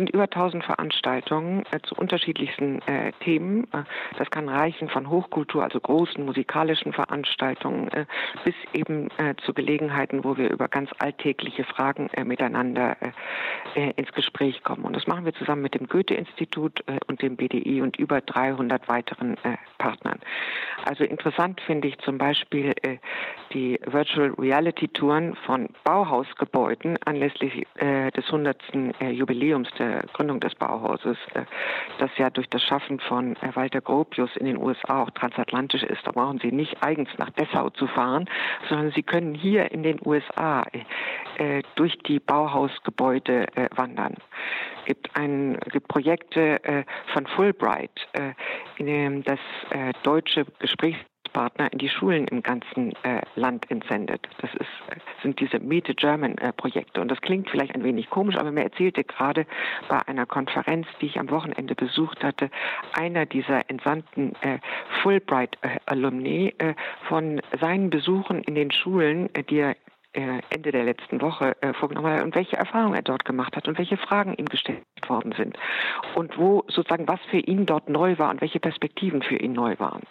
Sind 0.00 0.14
über 0.14 0.22
1000 0.22 0.64
Veranstaltungen 0.64 1.62
äh, 1.72 1.80
zu 1.82 1.94
unterschiedlichsten 1.94 2.80
äh, 2.86 3.12
Themen. 3.22 3.64
Äh, 3.64 3.82
das 4.16 4.30
kann 4.30 4.48
reichen 4.48 4.88
von 4.88 5.10
Hochkultur, 5.10 5.62
also 5.62 5.78
großen 5.78 6.24
musikalischen 6.24 6.94
Veranstaltungen, 6.94 7.88
äh, 7.88 8.06
bis 8.42 8.54
eben 8.72 9.10
äh, 9.18 9.34
zu 9.44 9.52
Gelegenheiten, 9.52 10.24
wo 10.24 10.38
wir 10.38 10.48
über 10.48 10.68
ganz 10.68 10.88
alltägliche 11.00 11.64
Fragen 11.64 12.08
miteinander 12.24 12.96
ins 13.74 14.12
Gespräch 14.12 14.62
kommen. 14.62 14.84
Und 14.84 14.96
das 14.96 15.06
machen 15.06 15.26
wir 15.26 15.34
zusammen 15.34 15.60
mit 15.60 15.74
dem 15.74 15.86
Goethe-Institut 15.86 16.82
und 17.06 17.20
dem 17.20 17.36
BDI 17.36 17.82
und 17.82 17.98
über 17.98 18.20
300 18.20 18.88
weiteren 18.88 19.36
Partnern. 19.78 20.18
Also 20.84 21.04
interessant 21.04 21.60
finde 21.60 21.88
ich 21.88 21.98
zum 21.98 22.18
Beispiel 22.18 22.74
die 23.52 23.78
Virtual 23.84 24.32
Reality 24.38 24.88
Touren 24.88 25.34
von 25.46 25.68
Bauhausgebäuden 25.84 26.98
anlässlich 27.04 27.66
des 27.80 28.26
100. 28.26 28.62
Jubiläums 29.12 29.68
der 29.78 29.89
Gründung 30.12 30.40
des 30.40 30.54
Bauhauses, 30.54 31.16
äh, 31.34 31.44
das 31.98 32.10
ja 32.16 32.30
durch 32.30 32.48
das 32.48 32.62
Schaffen 32.62 33.00
von 33.00 33.36
äh, 33.36 33.54
Walter 33.54 33.80
Gropius 33.80 34.36
in 34.36 34.46
den 34.46 34.56
USA 34.56 35.02
auch 35.02 35.10
transatlantisch 35.10 35.82
ist. 35.82 36.06
Da 36.06 36.12
brauchen 36.12 36.38
Sie 36.40 36.52
nicht 36.52 36.82
eigens 36.82 37.10
nach 37.18 37.30
Dessau 37.30 37.70
zu 37.70 37.86
fahren, 37.86 38.28
sondern 38.68 38.92
Sie 38.92 39.02
können 39.02 39.34
hier 39.34 39.70
in 39.72 39.82
den 39.82 39.98
USA 40.04 40.64
äh, 41.38 41.62
durch 41.74 41.98
die 41.98 42.20
Bauhausgebäude 42.20 43.46
wandern. 43.74 44.14
Es 44.80 44.84
gibt, 44.86 45.16
ein, 45.16 45.58
gibt 45.72 45.88
Projekte 45.88 46.84
von 47.12 47.26
Fulbright, 47.26 48.08
in 48.78 48.86
dem 48.86 49.22
das 49.22 49.38
deutsche 50.02 50.44
Gesprächs 50.58 50.98
Gesprächspartner 51.30 51.72
in 51.72 51.78
die 51.78 51.88
Schulen 51.88 52.28
im 52.28 52.42
ganzen 52.42 52.92
äh, 53.04 53.22
Land 53.34 53.70
entsendet. 53.70 54.26
Das 54.40 54.50
ist, 54.54 54.68
sind 55.22 55.40
diese 55.40 55.58
Meet 55.58 55.86
the 55.88 55.94
German 55.94 56.36
äh, 56.38 56.52
Projekte. 56.52 57.00
Und 57.00 57.08
das 57.08 57.20
klingt 57.20 57.50
vielleicht 57.50 57.74
ein 57.74 57.84
wenig 57.84 58.10
komisch, 58.10 58.36
aber 58.36 58.50
mir 58.50 58.64
erzählte 58.64 59.04
gerade 59.04 59.46
bei 59.88 59.98
einer 60.06 60.26
Konferenz, 60.26 60.86
die 61.00 61.06
ich 61.06 61.18
am 61.18 61.30
Wochenende 61.30 61.74
besucht 61.74 62.22
hatte, 62.22 62.50
einer 62.94 63.26
dieser 63.26 63.68
entsandten 63.70 64.34
äh, 64.42 64.58
Fulbright-Alumni 65.02 66.54
äh, 66.58 66.74
von 67.08 67.40
seinen 67.60 67.90
Besuchen 67.90 68.42
in 68.42 68.54
den 68.54 68.70
Schulen, 68.70 69.34
äh, 69.34 69.42
die 69.44 69.58
er 69.58 69.70
äh, 69.70 69.74
Ende 70.12 70.72
der 70.72 70.84
letzten 70.84 71.20
Woche 71.20 71.56
äh, 71.62 71.72
vorgenommen 71.72 72.12
hat 72.12 72.24
und 72.24 72.34
welche 72.34 72.56
Erfahrungen 72.56 72.94
er 72.94 73.02
dort 73.02 73.24
gemacht 73.24 73.56
hat 73.56 73.68
und 73.68 73.78
welche 73.78 73.96
Fragen 73.96 74.34
ihm 74.34 74.46
gestellt 74.46 74.82
worden 75.06 75.32
sind 75.36 75.56
und 76.14 76.36
wo 76.36 76.64
sozusagen 76.68 77.06
was 77.06 77.20
für 77.30 77.38
ihn 77.38 77.64
dort 77.66 77.88
neu 77.88 78.18
war 78.18 78.30
und 78.30 78.40
welche 78.40 78.60
Perspektiven 78.60 79.22
für 79.22 79.36
ihn 79.36 79.52
neu 79.52 79.76
waren. 79.78 80.02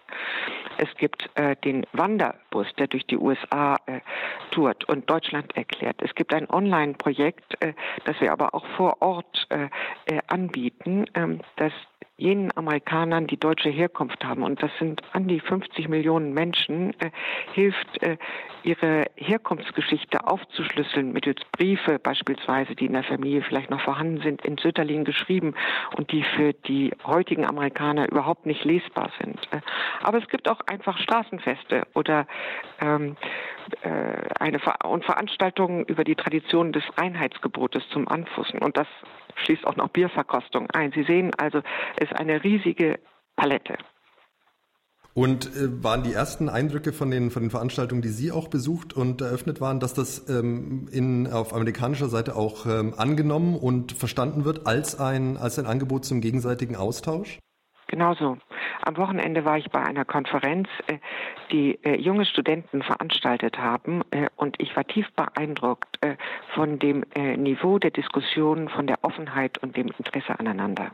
Es 0.77 0.87
gibt 0.95 1.29
äh, 1.35 1.57
den 1.57 1.85
Wanderbus, 1.91 2.67
der 2.77 2.87
durch 2.87 3.05
die 3.05 3.17
USA 3.17 3.75
äh, 3.85 3.99
tourt 4.51 4.85
und 4.85 5.09
Deutschland 5.09 5.55
erklärt. 5.57 6.01
Es 6.01 6.15
gibt 6.15 6.33
ein 6.33 6.49
Online-Projekt, 6.49 7.61
äh, 7.61 7.73
das 8.05 8.19
wir 8.21 8.31
aber 8.31 8.55
auch 8.55 8.65
vor 8.77 9.01
Ort 9.01 9.47
äh, 9.49 9.67
anbieten, 10.27 11.05
ähm, 11.15 11.41
das 11.57 11.73
jenen 12.19 12.55
Amerikanern, 12.55 13.27
die 13.27 13.37
deutsche 13.37 13.69
Herkunft 13.69 14.23
haben, 14.23 14.43
und 14.43 14.61
das 14.61 14.71
sind 14.79 15.01
an 15.13 15.27
die 15.27 15.39
50 15.39 15.87
Millionen 15.87 16.33
Menschen, 16.33 16.93
äh, 16.99 17.11
hilft, 17.53 18.01
äh, 18.03 18.17
ihre 18.63 19.05
Herkunftsgeschichte 19.15 20.27
aufzuschlüsseln 20.27 21.13
mittels 21.13 21.41
Briefe 21.51 21.97
beispielsweise, 21.97 22.75
die 22.75 22.85
in 22.85 22.93
der 22.93 23.03
Familie 23.03 23.41
vielleicht 23.41 23.69
noch 23.69 23.81
vorhanden 23.81 24.21
sind, 24.21 24.43
in 24.43 24.57
Sütterlin 24.57 25.05
geschrieben 25.05 25.55
und 25.95 26.11
die 26.11 26.23
für 26.23 26.53
die 26.53 26.91
heutigen 27.05 27.45
Amerikaner 27.45 28.11
überhaupt 28.11 28.45
nicht 28.45 28.65
lesbar 28.65 29.11
sind. 29.21 29.39
Äh, 29.51 29.61
aber 30.03 30.17
es 30.17 30.27
gibt 30.27 30.49
auch 30.49 30.59
einfach 30.67 30.97
Straßenfeste 30.97 31.83
oder 31.93 32.27
ähm, 32.81 33.15
äh, 33.81 33.89
eine 34.39 34.59
Ver 34.59 34.75
und 34.85 35.05
Veranstaltungen 35.05 35.85
über 35.85 36.03
die 36.03 36.15
Tradition 36.15 36.71
des 36.71 36.83
Einheitsgebotes 36.95 37.87
zum 37.89 38.07
Anfussen. 38.07 38.59
Und 38.59 38.77
das 38.77 38.87
schließt 39.35 39.65
auch 39.65 39.75
noch 39.75 39.89
Bierverkostung 39.89 40.69
ein. 40.71 40.91
Sie 40.91 41.03
sehen 41.03 41.31
also, 41.37 41.61
es 41.97 42.08
ist 42.09 42.19
eine 42.19 42.43
riesige 42.43 42.99
Palette. 43.35 43.77
Und 45.13 45.47
äh, 45.47 45.83
waren 45.83 46.03
die 46.03 46.13
ersten 46.13 46.49
Eindrücke 46.49 46.93
von 46.93 47.11
den, 47.11 47.31
von 47.31 47.43
den 47.43 47.49
Veranstaltungen, 47.49 48.01
die 48.01 48.09
Sie 48.09 48.31
auch 48.31 48.47
besucht 48.47 48.93
und 48.93 49.21
eröffnet 49.21 49.59
waren, 49.59 49.79
dass 49.79 49.93
das 49.93 50.29
ähm, 50.29 50.87
in, 50.91 51.27
auf 51.27 51.53
amerikanischer 51.53 52.09
Seite 52.09 52.35
auch 52.35 52.65
ähm, 52.65 52.93
angenommen 52.95 53.55
und 53.55 53.91
verstanden 53.91 54.45
wird 54.45 54.67
als 54.67 54.99
ein, 54.99 55.35
als 55.37 55.57
ein 55.59 55.65
Angebot 55.65 56.05
zum 56.05 56.21
gegenseitigen 56.21 56.75
Austausch? 56.75 57.39
Genauso. 57.87 58.37
Am 58.81 58.97
Wochenende 58.97 59.45
war 59.45 59.57
ich 59.57 59.69
bei 59.71 59.81
einer 59.81 60.05
Konferenz, 60.05 60.69
äh, 60.87 60.99
die 61.51 61.83
äh, 61.83 61.95
junge 61.95 62.25
Studenten 62.25 62.83
veranstaltet 62.83 63.57
haben 63.57 64.03
äh, 64.11 64.27
und 64.35 64.61
ich 64.61 64.75
war 64.75 64.85
tief 64.85 65.07
beeindruckt 65.15 65.99
von 66.53 66.79
dem 66.79 67.03
Niveau 67.37 67.77
der 67.77 67.91
Diskussion, 67.91 68.69
von 68.69 68.87
der 68.87 69.03
Offenheit 69.03 69.57
und 69.57 69.75
dem 69.75 69.89
Interesse 69.97 70.39
aneinander. 70.39 70.91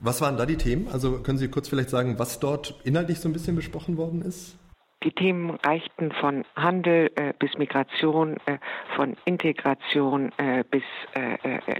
Was 0.00 0.20
waren 0.20 0.36
da 0.36 0.46
die 0.46 0.56
Themen? 0.56 0.88
Also 0.88 1.18
können 1.22 1.38
Sie 1.38 1.48
kurz 1.48 1.68
vielleicht 1.68 1.90
sagen, 1.90 2.18
was 2.18 2.40
dort 2.40 2.80
inhaltlich 2.84 3.20
so 3.20 3.28
ein 3.28 3.32
bisschen 3.32 3.56
besprochen 3.56 3.96
worden 3.96 4.22
ist? 4.22 4.56
Die 5.04 5.12
Themen 5.12 5.50
reichten 5.50 6.10
von 6.12 6.44
Handel 6.56 7.10
äh, 7.14 7.32
bis 7.38 7.56
Migration, 7.56 8.36
äh, 8.46 8.58
von 8.96 9.16
Integration 9.24 10.32
äh, 10.38 10.64
bis 10.68 10.82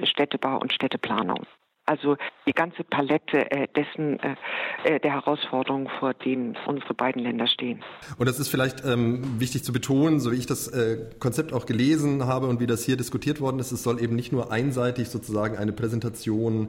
Städtebau 0.05 0.59
und 0.59 0.73
Städteplanung. 0.73 1.47
Also 1.89 2.19
die 2.47 2.53
ganze 2.53 2.85
Palette 2.85 3.51
äh, 3.51 3.67
dessen 3.75 4.21
äh, 4.21 4.37
äh, 4.85 5.01
der 5.01 5.13
Herausforderungen, 5.13 5.89
vor 5.99 6.13
denen 6.13 6.55
unsere 6.67 6.93
beiden 6.93 7.23
Länder 7.23 7.47
stehen. 7.47 7.83
Und 8.19 8.29
das 8.29 8.39
ist 8.39 8.49
vielleicht 8.49 8.85
ähm, 8.85 9.41
wichtig 9.41 9.65
zu 9.65 9.73
betonen, 9.73 10.21
so 10.21 10.31
wie 10.31 10.37
ich 10.37 10.45
das 10.45 10.69
äh, 10.69 11.09
Konzept 11.19 11.55
auch 11.55 11.65
gelesen 11.65 12.27
habe 12.27 12.47
und 12.47 12.61
wie 12.61 12.67
das 12.67 12.85
hier 12.85 12.99
diskutiert 12.99 13.41
worden 13.41 13.59
ist, 13.59 13.73
es 13.73 13.83
soll 13.83 14.03
eben 14.03 14.17
nicht 14.17 14.33
nur 14.33 14.53
einseitig 14.53 15.09
sozusagen 15.09 15.57
eine 15.57 15.73
Präsentation 15.73 16.69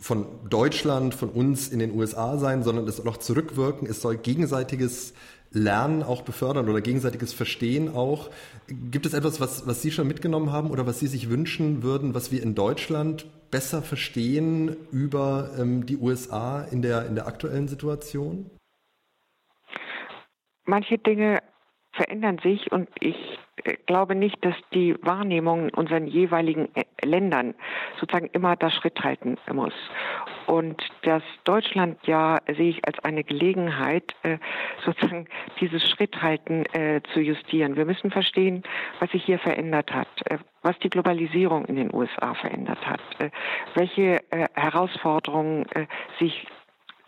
von 0.00 0.26
Deutschland, 0.48 1.14
von 1.14 1.28
uns 1.28 1.68
in 1.68 1.78
den 1.78 1.92
USA 1.92 2.38
sein, 2.38 2.62
sondern 2.62 2.88
es 2.88 2.96
soll 2.96 3.08
auch 3.08 3.18
zurückwirken. 3.18 3.86
Es 3.86 4.00
soll 4.00 4.16
gegenseitiges 4.16 5.14
Lernen 5.52 6.02
auch 6.02 6.22
befördern 6.22 6.68
oder 6.68 6.80
gegenseitiges 6.80 7.34
Verstehen 7.34 7.94
auch. 7.94 8.30
Gibt 8.68 9.04
es 9.04 9.14
etwas, 9.14 9.40
was, 9.40 9.66
was 9.66 9.82
Sie 9.82 9.90
schon 9.90 10.08
mitgenommen 10.08 10.52
haben 10.52 10.70
oder 10.70 10.86
was 10.86 11.00
Sie 11.00 11.06
sich 11.06 11.28
wünschen 11.28 11.82
würden, 11.82 12.14
was 12.14 12.32
wir 12.32 12.42
in 12.42 12.54
Deutschland 12.54 13.26
besser 13.50 13.82
verstehen 13.82 14.76
über 14.92 15.50
ähm, 15.58 15.86
die 15.86 15.96
USA 15.96 16.62
in 16.62 16.82
der, 16.82 17.06
in 17.06 17.14
der 17.14 17.26
aktuellen 17.26 17.68
Situation? 17.68 18.48
Manche 20.64 20.98
Dinge 20.98 21.40
verändern 21.92 22.38
sich 22.42 22.70
und 22.70 22.88
ich 23.00 23.16
glaube 23.86 24.14
nicht, 24.14 24.44
dass 24.44 24.54
die 24.72 24.94
Wahrnehmung 25.02 25.68
in 25.68 25.74
unseren 25.74 26.06
jeweiligen 26.06 26.68
äh, 26.74 26.84
Ländern 27.04 27.54
sozusagen 27.98 28.28
immer 28.32 28.56
das 28.56 28.74
Schritt 28.74 29.02
halten 29.02 29.36
muss. 29.52 29.74
Und 30.46 30.82
das 31.02 31.22
Deutschland 31.44 31.98
ja 32.06 32.38
sehe 32.46 32.70
ich 32.70 32.86
als 32.86 32.98
eine 33.04 33.24
Gelegenheit, 33.24 34.14
äh, 34.22 34.38
sozusagen 34.84 35.26
dieses 35.60 35.88
Schritthalten 35.88 36.64
zu 37.12 37.20
justieren. 37.20 37.76
Wir 37.76 37.84
müssen 37.84 38.10
verstehen, 38.10 38.62
was 38.98 39.10
sich 39.10 39.24
hier 39.24 39.38
verändert 39.38 39.92
hat, 39.92 40.08
was 40.62 40.78
die 40.80 40.90
Globalisierung 40.90 41.64
in 41.66 41.76
den 41.76 41.94
USA 41.94 42.34
verändert 42.34 42.84
hat, 42.86 43.00
welche 43.74 44.20
Herausforderungen 44.54 45.66
sich 46.18 46.46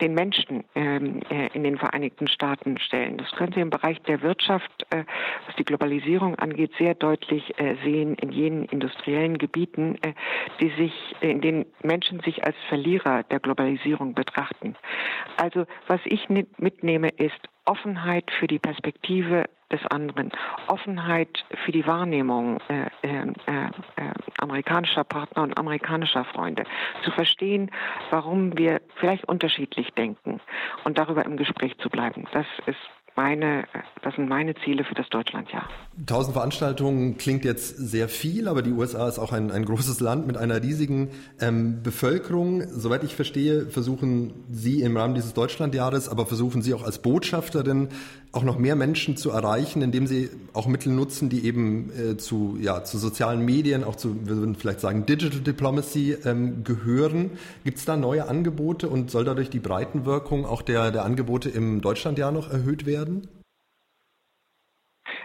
den 0.03 0.15
Menschen 0.15 0.65
ähm, 0.75 1.21
äh, 1.31 1.47
in 1.55 1.63
den 1.63 1.79
Vereinigten 1.79 2.27
Staaten 2.27 2.79
stellen. 2.79 3.17
Das 3.17 3.31
können 3.31 3.53
Sie 3.53 3.61
im 3.61 3.71
Bereich 3.71 4.03
der 4.03 4.21
Wirtschaft, 4.21 4.71
äh, 4.91 5.05
was 5.47 5.57
die 5.57 5.65
Globalisierung 5.65 6.35
angeht, 6.35 6.73
sehr 6.77 6.95
deutlich 6.95 7.59
äh, 7.59 7.77
sehen 7.85 8.17
in 8.17 8.33
jenen 8.33 8.65
industriellen 8.67 9.39
Gebieten, 9.39 9.99
die 10.61 10.71
sich, 10.71 10.93
in 11.21 11.41
denen 11.41 11.67
Menschen 11.83 12.21
sich 12.21 12.45
als 12.45 12.57
Verlierer 12.69 13.23
der 13.23 13.39
Globalisierung 13.39 14.15
betrachten. 14.15 14.75
Also 15.37 15.67
was 15.87 16.01
ich 16.05 16.29
mitnehme, 16.29 17.09
ist 17.09 17.41
Offenheit 17.65 18.31
für 18.39 18.49
die 18.49 18.59
Perspektive 18.59 19.45
des 19.73 19.85
anderen, 19.87 20.31
Offenheit 20.69 21.45
für 21.65 21.73
die 21.73 21.87
Wahrnehmung 21.87 22.61
äh, 22.69 22.87
äh, 23.03 23.23
äh, 23.47 23.71
amerikanischer 24.39 25.05
Partner 25.05 25.43
und 25.43 25.59
amerikanischer 25.59 26.25
Freunde, 26.25 26.65
zu 27.05 27.11
verstehen, 27.11 27.71
warum 28.11 28.57
wir 28.57 28.81
vielleicht 28.97 29.25
unterschiedlich 29.25 29.93
denken 29.95 30.41
und 30.85 30.99
darüber 30.99 31.25
im 31.25 31.37
Gespräch 31.37 31.77
zu 31.79 31.89
bleiben. 31.89 32.27
Das 32.33 32.47
ist 32.67 32.79
meine, 33.17 33.65
das 34.03 34.15
sind 34.15 34.29
meine 34.29 34.55
Ziele 34.65 34.85
für 34.85 34.95
das 34.95 35.09
Deutschlandjahr. 35.09 35.69
Tausend 36.07 36.35
Veranstaltungen 36.35 37.17
klingt 37.19 37.45
jetzt 37.45 37.77
sehr 37.77 38.09
viel, 38.09 38.49
aber 38.49 38.63
die 38.63 38.73
USA 38.73 39.09
ist 39.09 39.19
auch 39.19 39.33
ein, 39.33 39.51
ein 39.51 39.65
großes 39.65 40.01
Land 40.01 40.27
mit 40.27 40.37
einer 40.37 40.63
riesigen 40.63 41.11
ähm, 41.41 41.83
Bevölkerung. 41.83 42.63
Soweit 42.71 43.05
ich 43.05 43.15
verstehe, 43.15 43.67
versuchen 43.67 44.33
Sie 44.51 44.81
im 44.83 44.97
Rahmen 44.97 45.15
dieses 45.15 45.35
Deutschlandjahres, 45.35 46.09
aber 46.09 46.27
versuchen 46.27 46.63
Sie 46.63 46.75
auch 46.75 46.83
als 46.83 47.01
Botschafterin 47.01 47.89
auch 48.33 48.45
noch 48.45 48.59
mehr 48.59 48.77
Menschen 48.77 49.19
zu 49.19 49.31
erreichen, 49.31 49.83
indem 49.83 50.07
Sie 50.07 50.31
auch 50.55 50.67
Mittel 50.67 50.93
nutzen, 50.93 51.29
die 51.29 51.45
eben 51.45 51.91
äh, 51.91 52.17
zu, 52.17 52.57
ja, 52.59 52.83
zu 52.83 52.97
sozialen 52.97 53.45
Medien, 53.45 53.85
auch 53.85 53.97
zu, 53.97 54.27
wir 54.27 54.37
würden 54.37 54.55
vielleicht 54.55 54.81
sagen, 54.81 55.05
Digital 55.05 55.41
Diplomacy 55.41 56.17
ähm, 56.25 56.65
gehören. 56.65 57.33
Gibt 57.65 57.79
es 57.79 57.85
da 57.85 57.97
neue 57.97 58.29
Angebote 58.29 58.89
und 58.89 59.11
soll 59.11 59.25
dadurch 59.25 59.51
die 59.51 59.61
Breitenwirkung 59.61 60.47
auch 60.47 60.63
der, 60.63 60.91
der 60.91 61.05
Angebote 61.05 61.51
im 61.51 61.83
Deutschlandjahr 61.83 62.33
noch 62.33 62.51
erhöht 62.51 62.87
werden? 62.87 63.02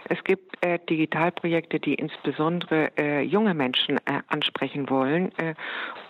Es 0.08 0.22
gibt 0.24 0.64
äh, 0.64 0.78
Digitalprojekte, 0.88 1.80
die 1.80 1.94
insbesondere 1.94 2.90
äh, 2.96 3.22
junge 3.22 3.54
Menschen 3.54 3.98
äh, 3.98 4.20
ansprechen 4.28 4.88
wollen 4.88 5.32
äh, 5.38 5.54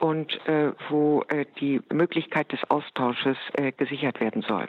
und 0.01 0.33
äh, 0.47 0.73
wo 0.89 1.23
äh, 1.29 1.47
die 1.61 1.81
Möglichkeit 1.93 2.53
des 2.53 2.61
Austausches 2.71 3.37
gesichert 3.77 4.21
werden 4.21 4.43
soll. 4.43 4.69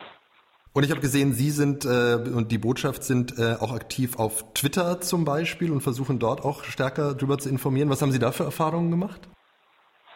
Und 0.73 0.83
ich 0.83 0.91
habe 0.91 1.01
gesehen, 1.01 1.33
Sie 1.33 1.49
sind 1.49 1.85
äh, 1.85 2.15
und 2.35 2.51
die 2.51 2.57
Botschaft 2.57 3.03
sind 3.03 3.37
äh, 3.37 3.55
auch 3.59 3.73
aktiv 3.73 4.17
auf 4.17 4.53
Twitter 4.53 5.01
zum 5.01 5.25
Beispiel 5.25 5.71
und 5.71 5.81
versuchen 5.81 6.19
dort 6.19 6.45
auch 6.45 6.63
stärker 6.63 7.15
darüber 7.15 7.37
zu 7.37 7.49
informieren. 7.49 7.89
Was 7.89 8.01
haben 8.01 8.11
Sie 8.11 8.19
da 8.19 8.31
für 8.31 8.43
Erfahrungen 8.43 8.91
gemacht? 8.91 9.27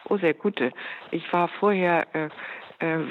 Oh, 0.09 0.17
sehr 0.17 0.33
gute. 0.33 0.71
Ich 1.11 1.23
war 1.33 1.49
vorher 1.59 2.05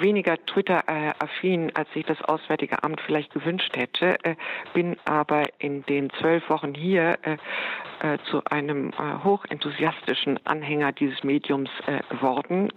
weniger 0.00 0.36
Twitter-affin, 0.46 1.74
als 1.74 1.92
sich 1.92 2.04
das 2.04 2.20
Auswärtige 2.22 2.82
Amt 2.82 3.00
vielleicht 3.00 3.32
gewünscht 3.32 3.76
hätte, 3.76 4.22
äh, 4.24 4.36
bin 4.74 4.96
aber 5.04 5.44
in 5.58 5.84
den 5.86 6.10
zwölf 6.10 6.48
Wochen 6.48 6.74
hier 6.74 7.18
äh, 7.22 8.18
zu 8.30 8.44
einem 8.44 8.92
hochenthusiastischen 9.22 10.44
Anhänger 10.44 10.90
dieses 10.90 11.22
Mediums 11.22 11.70
geworden 12.08 12.72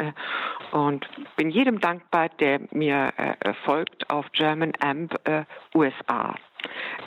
und 0.71 1.07
bin 1.35 1.49
jedem 1.49 1.79
dankbar, 1.79 2.29
der 2.39 2.61
mir 2.71 3.11
folgt 3.63 4.07
auf 4.11 4.31
German 4.33 4.73
Amp 4.79 5.19
USA. 5.73 6.35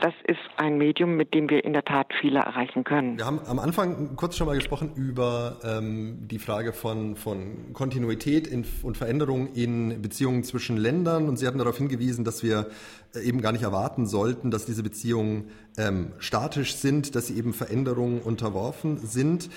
Das 0.00 0.14
ist 0.24 0.38
ein 0.56 0.78
Medium, 0.78 1.16
mit 1.16 1.34
dem 1.34 1.50
wir 1.50 1.64
in 1.64 1.72
der 1.72 1.84
Tat 1.84 2.06
viele 2.20 2.40
erreichen 2.40 2.84
können. 2.84 3.18
Wir 3.18 3.26
haben 3.26 3.40
am 3.46 3.58
Anfang 3.58 4.16
kurz 4.16 4.36
schon 4.36 4.46
mal 4.46 4.56
gesprochen 4.56 4.92
über 4.94 5.58
ähm, 5.64 6.28
die 6.28 6.38
Frage 6.38 6.72
von, 6.72 7.16
von 7.16 7.72
Kontinuität 7.72 8.46
in, 8.46 8.64
und 8.82 8.96
Veränderung 8.96 9.52
in 9.54 10.00
Beziehungen 10.02 10.44
zwischen 10.44 10.76
Ländern. 10.76 11.28
Und 11.28 11.36
Sie 11.36 11.46
hatten 11.46 11.58
darauf 11.58 11.76
hingewiesen, 11.76 12.24
dass 12.24 12.42
wir 12.42 12.68
äh, 13.14 13.20
eben 13.20 13.40
gar 13.40 13.52
nicht 13.52 13.62
erwarten 13.62 14.06
sollten, 14.06 14.50
dass 14.50 14.66
diese 14.66 14.82
Beziehungen 14.82 15.50
ähm, 15.76 16.12
statisch 16.18 16.74
sind, 16.74 17.14
dass 17.14 17.26
sie 17.26 17.36
eben 17.36 17.52
Veränderungen 17.52 18.20
unterworfen 18.20 18.98
sind. 18.98 19.50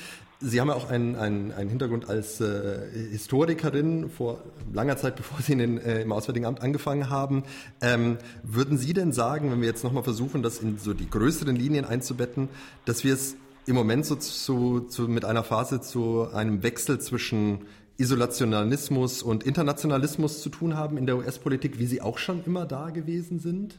Sie 0.43 0.59
haben 0.59 0.69
ja 0.69 0.73
auch 0.73 0.89
einen, 0.89 1.15
einen, 1.15 1.51
einen 1.51 1.69
Hintergrund 1.69 2.09
als 2.09 2.41
äh, 2.41 2.79
Historikerin 3.11 4.09
vor 4.09 4.41
langer 4.73 4.97
Zeit, 4.97 5.15
bevor 5.17 5.39
Sie 5.41 5.53
in 5.53 5.59
den, 5.59 5.77
äh, 5.77 6.01
im 6.01 6.11
Auswärtigen 6.11 6.47
Amt 6.47 6.61
angefangen 6.61 7.09
haben. 7.09 7.43
Ähm, 7.79 8.17
würden 8.41 8.77
Sie 8.77 8.93
denn 8.93 9.11
sagen, 9.13 9.51
wenn 9.51 9.61
wir 9.61 9.67
jetzt 9.67 9.83
nochmal 9.83 10.03
versuchen, 10.03 10.41
das 10.41 10.57
in 10.57 10.79
so 10.79 10.93
die 10.95 11.09
größeren 11.09 11.55
Linien 11.55 11.85
einzubetten, 11.85 12.49
dass 12.85 13.03
wir 13.03 13.13
es 13.13 13.35
im 13.67 13.75
Moment 13.75 14.05
so 14.07 14.15
zu, 14.15 14.81
zu, 14.81 15.03
mit 15.03 15.25
einer 15.25 15.43
Phase 15.43 15.79
zu 15.79 16.27
einem 16.33 16.63
Wechsel 16.63 16.99
zwischen 16.99 17.59
Isolationalismus 17.97 19.21
und 19.21 19.43
Internationalismus 19.43 20.41
zu 20.41 20.49
tun 20.49 20.75
haben 20.75 20.97
in 20.97 21.05
der 21.05 21.17
US-Politik, 21.17 21.77
wie 21.77 21.85
sie 21.85 22.01
auch 22.01 22.17
schon 22.17 22.43
immer 22.45 22.65
da 22.65 22.89
gewesen 22.89 23.37
sind? 23.37 23.75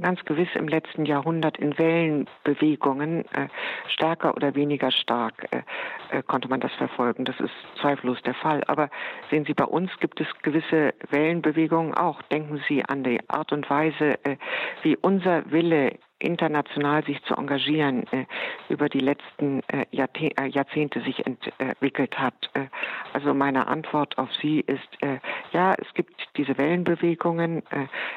Ganz 0.00 0.24
gewiss 0.24 0.48
im 0.54 0.68
letzten 0.68 1.04
Jahrhundert 1.04 1.58
in 1.58 1.78
Wellenbewegungen 1.78 3.24
äh, 3.32 3.48
stärker 3.88 4.34
oder 4.34 4.54
weniger 4.54 4.90
stark 4.90 5.46
äh, 5.50 5.62
äh, 6.10 6.22
konnte 6.22 6.48
man 6.48 6.60
das 6.60 6.72
verfolgen. 6.74 7.24
Das 7.24 7.38
ist 7.40 7.52
zweifellos 7.80 8.20
der 8.22 8.34
Fall. 8.34 8.62
Aber 8.66 8.90
sehen 9.30 9.44
Sie, 9.44 9.54
bei 9.54 9.64
uns 9.64 9.90
gibt 10.00 10.20
es 10.20 10.26
gewisse 10.42 10.94
Wellenbewegungen 11.10 11.94
auch. 11.94 12.22
Denken 12.22 12.62
Sie 12.68 12.84
an 12.84 13.04
die 13.04 13.20
Art 13.28 13.52
und 13.52 13.68
Weise, 13.70 14.18
äh, 14.24 14.36
wie 14.82 14.96
unser 14.96 15.50
Wille 15.50 15.98
international 16.20 17.04
sich 17.04 17.22
zu 17.24 17.34
engagieren 17.34 18.06
äh, 18.12 18.26
über 18.68 18.88
die 18.88 19.00
letzten 19.00 19.62
äh, 19.68 19.86
äh, 19.90 20.46
Jahrzehnte 20.48 21.00
sich 21.00 21.24
entwickelt 21.26 22.18
hat. 22.18 22.50
Also 23.12 23.34
meine 23.34 23.66
Antwort 23.66 24.18
auf 24.18 24.28
Sie 24.40 24.60
ist, 24.60 24.88
ja, 25.52 25.74
es 25.74 25.92
gibt 25.94 26.14
diese 26.36 26.56
Wellenbewegungen, 26.58 27.62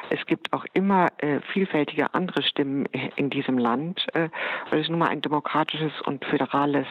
es 0.10 0.26
gibt 0.26 0.54
auch 0.54 0.66
immer 0.74 1.10
vielfältige 1.52 2.14
andere 2.14 2.44
Stimmen 2.44 2.86
in 3.16 3.30
diesem 3.30 3.58
Land, 3.58 4.06
weil 4.14 4.80
es 4.80 4.90
nun 4.90 5.00
mal 5.00 5.10
ein 5.10 5.22
demokratisches 5.22 5.94
und 6.06 6.26
föderales 6.26 6.88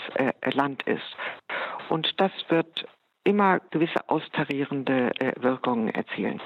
Land 0.52 0.82
ist. 0.84 1.16
Und 1.88 2.20
das 2.20 2.32
wird 2.48 2.86
immer 3.24 3.60
gewisse 3.70 4.08
austarierende 4.08 5.12
Wirkungen 5.40 5.88
erzielen. 5.88 6.40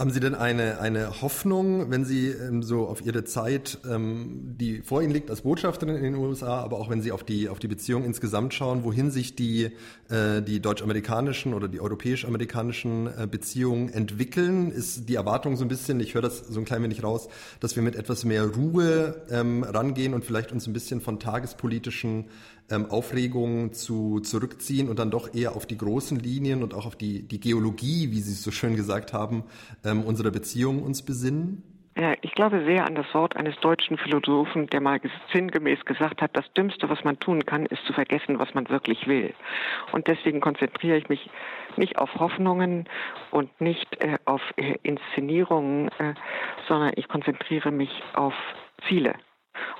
Haben 0.00 0.12
Sie 0.12 0.20
denn 0.20 0.34
eine, 0.34 0.80
eine 0.80 1.20
Hoffnung, 1.20 1.90
wenn 1.90 2.06
Sie 2.06 2.28
ähm, 2.28 2.62
so 2.62 2.86
auf 2.86 3.04
Ihre 3.04 3.24
Zeit, 3.24 3.80
ähm, 3.86 4.56
die 4.58 4.80
vor 4.80 5.02
Ihnen 5.02 5.12
liegt 5.12 5.28
als 5.28 5.42
Botschafterin 5.42 5.94
in 5.94 6.02
den 6.02 6.14
USA, 6.14 6.58
aber 6.62 6.78
auch 6.78 6.88
wenn 6.88 7.02
Sie 7.02 7.12
auf 7.12 7.22
die, 7.22 7.50
auf 7.50 7.58
die 7.58 7.68
Beziehung 7.68 8.02
insgesamt 8.04 8.54
schauen, 8.54 8.82
wohin 8.82 9.10
sich 9.10 9.34
die, 9.34 9.72
äh, 10.08 10.40
die 10.40 10.60
deutsch-amerikanischen 10.60 11.52
oder 11.52 11.68
die 11.68 11.82
europäisch-amerikanischen 11.82 13.08
äh, 13.08 13.28
Beziehungen 13.30 13.92
entwickeln? 13.92 14.72
Ist 14.72 15.10
die 15.10 15.16
Erwartung 15.16 15.58
so 15.58 15.66
ein 15.66 15.68
bisschen, 15.68 16.00
ich 16.00 16.14
höre 16.14 16.22
das 16.22 16.38
so 16.38 16.58
ein 16.58 16.64
klein 16.64 16.82
wenig 16.82 17.02
raus, 17.02 17.28
dass 17.60 17.76
wir 17.76 17.82
mit 17.82 17.94
etwas 17.94 18.24
mehr 18.24 18.46
Ruhe 18.46 19.20
ähm, 19.28 19.64
rangehen 19.64 20.14
und 20.14 20.24
vielleicht 20.24 20.50
uns 20.50 20.66
ein 20.66 20.72
bisschen 20.72 21.02
von 21.02 21.20
tagespolitischen 21.20 22.24
ähm, 22.70 22.90
Aufregungen 22.90 23.72
zu, 23.72 24.20
zurückziehen 24.20 24.88
und 24.88 24.98
dann 24.98 25.10
doch 25.10 25.34
eher 25.34 25.56
auf 25.56 25.66
die 25.66 25.76
großen 25.76 26.18
Linien 26.18 26.62
und 26.62 26.74
auch 26.74 26.86
auf 26.86 26.96
die, 26.96 27.26
die 27.26 27.40
Geologie, 27.40 28.10
wie 28.10 28.20
Sie 28.20 28.32
es 28.32 28.42
so 28.42 28.50
schön 28.50 28.76
gesagt 28.76 29.12
haben, 29.12 29.44
ähm, 29.84 30.02
unserer 30.02 30.30
Beziehung 30.30 30.82
uns 30.82 31.02
besinnen? 31.02 31.62
Ja, 31.96 32.14
ich 32.22 32.32
glaube 32.32 32.64
sehr 32.64 32.86
an 32.86 32.94
das 32.94 33.12
Wort 33.12 33.36
eines 33.36 33.56
deutschen 33.56 33.98
Philosophen, 33.98 34.68
der 34.68 34.80
mal 34.80 35.00
sinngemäß 35.32 35.84
gesagt 35.84 36.22
hat, 36.22 36.30
das 36.34 36.50
Dümmste, 36.54 36.88
was 36.88 37.02
man 37.04 37.18
tun 37.18 37.44
kann, 37.44 37.66
ist 37.66 37.84
zu 37.84 37.92
vergessen, 37.92 38.38
was 38.38 38.54
man 38.54 38.68
wirklich 38.68 39.06
will. 39.06 39.34
Und 39.92 40.06
deswegen 40.06 40.40
konzentriere 40.40 40.96
ich 40.96 41.08
mich 41.08 41.28
nicht 41.76 41.98
auf 41.98 42.14
Hoffnungen 42.14 42.88
und 43.32 43.60
nicht 43.60 44.00
äh, 44.02 44.18
auf 44.24 44.40
äh, 44.56 44.76
Inszenierungen, 44.82 45.88
äh, 45.98 46.14
sondern 46.68 46.92
ich 46.94 47.08
konzentriere 47.08 47.72
mich 47.72 47.90
auf 48.14 48.34
Ziele 48.88 49.14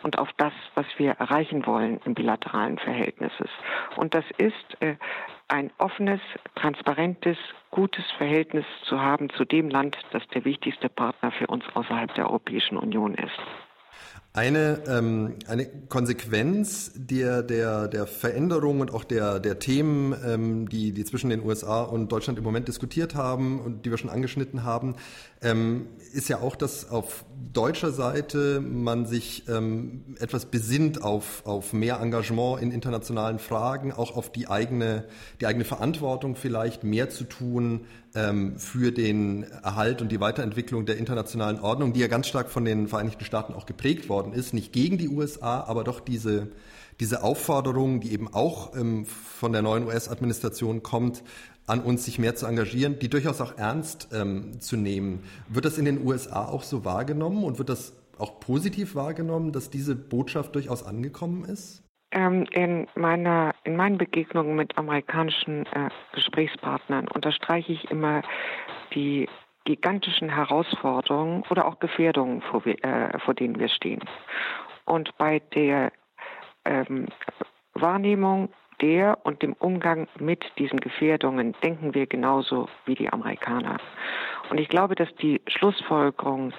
und 0.03 0.19
auf 0.19 0.29
das, 0.37 0.53
was 0.75 0.87
wir 0.97 1.13
erreichen 1.13 1.67
wollen 1.67 2.01
im 2.05 2.15
bilateralen 2.15 2.79
Verhältnisses. 2.79 3.51
Und 3.97 4.15
das 4.15 4.25
ist 4.39 4.81
äh, 4.81 4.97
ein 5.49 5.71
offenes, 5.79 6.21
transparentes, 6.55 7.37
gutes 7.71 8.05
Verhältnis 8.19 8.65
zu 8.85 9.01
haben 9.01 9.31
zu 9.31 9.45
dem 9.45 9.69
Land, 9.69 9.97
das 10.13 10.27
der 10.29 10.45
wichtigste 10.45 10.89
Partner 10.89 11.33
für 11.33 11.47
uns 11.49 11.65
außerhalb 11.75 12.15
der 12.15 12.29
Europäischen 12.29 12.77
Union 12.77 13.15
ist. 13.15 13.41
Eine, 14.33 14.85
ähm, 14.87 15.35
eine 15.49 15.67
Konsequenz 15.67 16.93
der, 16.95 17.43
der, 17.43 17.89
der 17.89 18.07
Veränderung 18.07 18.79
und 18.79 18.95
auch 18.95 19.03
der, 19.03 19.41
der 19.41 19.59
Themen, 19.59 20.15
ähm, 20.25 20.69
die, 20.69 20.93
die 20.93 21.05
zwischen 21.05 21.31
den 21.31 21.45
USA 21.45 21.83
und 21.83 22.13
Deutschland 22.13 22.39
im 22.39 22.45
Moment 22.45 22.69
diskutiert 22.69 23.17
haben 23.17 23.59
und 23.59 23.85
die 23.85 23.91
wir 23.91 23.99
schon 23.99 24.09
angeschnitten 24.09 24.63
haben, 24.63 24.95
ähm, 25.43 25.89
ist 26.13 26.29
ja 26.29 26.39
auch, 26.39 26.55
dass 26.55 26.89
auf 26.91 27.25
deutscher 27.53 27.91
Seite 27.91 28.61
man 28.61 29.05
sich 29.05 29.49
ähm, 29.49 30.15
etwas 30.21 30.47
besinnt 30.47 31.03
auf, 31.03 31.45
auf 31.45 31.73
mehr 31.73 31.99
Engagement 31.99 32.63
in 32.63 32.71
internationalen 32.71 33.41
Fragen, 33.41 33.91
auch 33.91 34.17
auf 34.17 34.31
die 34.31 34.49
eigene, 34.49 35.07
die 35.41 35.47
eigene 35.47 35.65
Verantwortung 35.65 36.37
vielleicht 36.37 36.85
mehr 36.85 37.11
zu 37.11 37.25
tun 37.25 37.87
ähm, 38.15 38.59
für 38.59 38.93
den 38.93 39.45
Erhalt 39.45 40.03
und 40.03 40.11
die 40.11 40.21
Weiterentwicklung 40.21 40.87
der 40.87 40.97
internationalen 40.97 41.61
Ordnung, 41.61 41.93
die 41.93 42.01
ja 42.01 42.09
ganz 42.09 42.27
stark 42.27 42.51
von 42.51 42.65
den 42.65 42.89
Vereinigten 42.89 43.25
Staaten 43.25 43.55
auch 43.55 43.67
geprägt 43.67 44.09
worden 44.09 44.33
ist, 44.33 44.55
nicht 44.55 44.73
gegen 44.73 44.99
die 44.99 45.09
USA, 45.09 45.61
aber 45.61 45.85
doch 45.85 46.01
diese 46.01 46.49
diese 47.01 47.23
Aufforderung, 47.23 48.01
die 48.01 48.13
eben 48.13 48.33
auch 48.33 48.77
ähm, 48.77 49.07
von 49.07 49.53
der 49.53 49.63
neuen 49.63 49.87
US-Administration 49.87 50.83
kommt, 50.83 51.23
an 51.67 51.81
uns, 51.81 52.05
sich 52.05 52.19
mehr 52.19 52.37
zu 52.37 52.47
engagieren, 52.47 52.99
die 52.99 53.09
durchaus 53.09 53.41
auch 53.41 53.57
ernst 53.57 54.09
ähm, 54.13 54.61
zu 54.61 54.77
nehmen. 54.77 55.23
Wird 55.49 55.65
das 55.65 55.79
in 55.79 55.85
den 55.85 56.05
USA 56.05 56.45
auch 56.45 56.63
so 56.63 56.85
wahrgenommen 56.85 57.45
und 57.45 57.59
wird 57.59 57.69
das 57.69 57.95
auch 58.19 58.39
positiv 58.41 58.95
wahrgenommen, 58.95 59.53
dass 59.53 59.71
diese 59.71 59.95
Botschaft 59.95 60.55
durchaus 60.55 60.83
angekommen 60.83 61.45
ist? 61.45 61.83
Ähm, 62.13 62.45
in, 62.51 62.89
meiner, 62.97 63.55
in 63.65 63.77
meinen 63.77 63.97
Begegnungen 63.97 64.57
mit 64.57 64.77
amerikanischen 64.77 65.67
äh, 65.67 65.91
Gesprächspartnern 66.13 67.07
unterstreiche 67.07 67.73
ich 67.73 67.91
immer 67.91 68.23
die 68.95 69.29
gigantischen 69.65 70.29
Herausforderungen 70.29 71.45
oder 71.51 71.67
auch 71.67 71.79
Gefährdungen, 71.79 72.43
vor, 72.43 72.67
äh, 72.67 73.19
vor 73.21 73.35
denen 73.35 73.59
wir 73.61 73.69
stehen. 73.69 74.01
Und 74.87 75.17
bei 75.19 75.41
der 75.55 75.93
ähm, 76.65 77.07
Wahrnehmung 77.75 78.49
der 78.81 79.19
und 79.25 79.43
dem 79.43 79.53
Umgang 79.55 80.09
mit 80.19 80.45
diesen 80.59 80.81
Gefährdungen 80.81 81.55
denken 81.63 81.95
wir 81.95 82.07
genauso 82.07 82.69
wie 82.87 82.95
die 82.95 83.13
Amerikaner. 83.13 83.77
Und 84.49 84.59
ich 84.59 84.69
glaube, 84.69 84.95
dass 84.95 85.15
die 85.17 85.41
Schlussfolgerung, 85.47 86.53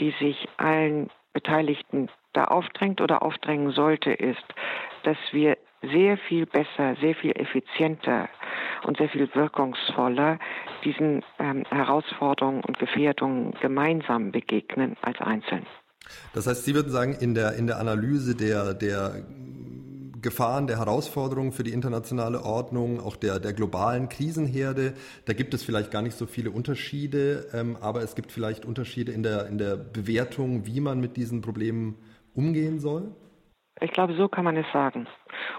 die 0.00 0.12
sich 0.18 0.48
allen 0.56 1.10
Beteiligten 1.36 2.08
da 2.32 2.44
aufdrängt 2.44 3.02
oder 3.02 3.22
aufdrängen 3.22 3.70
sollte, 3.72 4.10
ist, 4.10 4.46
dass 5.02 5.18
wir 5.32 5.58
sehr 5.82 6.16
viel 6.16 6.46
besser, 6.46 6.96
sehr 7.02 7.14
viel 7.14 7.32
effizienter 7.32 8.30
und 8.84 8.96
sehr 8.96 9.10
viel 9.10 9.28
wirkungsvoller 9.34 10.38
diesen 10.82 11.22
ähm, 11.38 11.64
Herausforderungen 11.68 12.64
und 12.64 12.78
Gefährdungen 12.78 13.52
gemeinsam 13.60 14.32
begegnen 14.32 14.96
als 15.02 15.20
einzeln. 15.20 15.66
Das 16.32 16.46
heißt, 16.46 16.64
Sie 16.64 16.74
würden 16.74 16.90
sagen, 16.90 17.14
in 17.20 17.34
der, 17.34 17.52
in 17.56 17.66
der 17.66 17.80
Analyse 17.80 18.34
der, 18.34 18.72
der 18.72 19.22
Gefahren, 20.26 20.66
der 20.66 20.78
Herausforderungen 20.78 21.52
für 21.52 21.62
die 21.62 21.72
internationale 21.72 22.42
Ordnung, 22.42 22.98
auch 22.98 23.14
der, 23.14 23.38
der 23.38 23.52
globalen 23.52 24.08
Krisenherde. 24.08 24.94
Da 25.24 25.34
gibt 25.34 25.54
es 25.54 25.62
vielleicht 25.62 25.92
gar 25.92 26.02
nicht 26.02 26.16
so 26.16 26.26
viele 26.26 26.50
Unterschiede, 26.50 27.46
ähm, 27.54 27.76
aber 27.80 28.02
es 28.02 28.16
gibt 28.16 28.32
vielleicht 28.32 28.64
Unterschiede 28.64 29.12
in 29.12 29.22
der, 29.22 29.46
in 29.46 29.56
der 29.56 29.76
Bewertung, 29.76 30.66
wie 30.66 30.80
man 30.80 30.98
mit 30.98 31.16
diesen 31.16 31.42
Problemen 31.42 31.94
umgehen 32.34 32.80
soll? 32.80 33.14
Ich 33.80 33.92
glaube, 33.92 34.14
so 34.14 34.26
kann 34.26 34.44
man 34.44 34.56
es 34.56 34.66
sagen. 34.72 35.06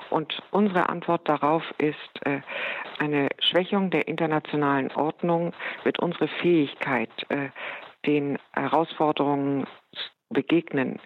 Und 0.09 0.43
unsere 0.51 0.89
Antwort 0.89 1.29
darauf 1.29 1.63
ist, 1.77 2.25
äh, 2.25 2.41
eine 2.99 3.29
Schwächung 3.39 3.89
der 3.89 4.09
internationalen 4.09 4.91
Ordnung 4.91 5.53
wird 5.83 5.99
unsere 5.99 6.27
Fähigkeit, 6.41 7.09
äh, 7.29 7.49
den 8.05 8.37
Herausforderungen 8.51 9.65
begegnen, 10.29 10.99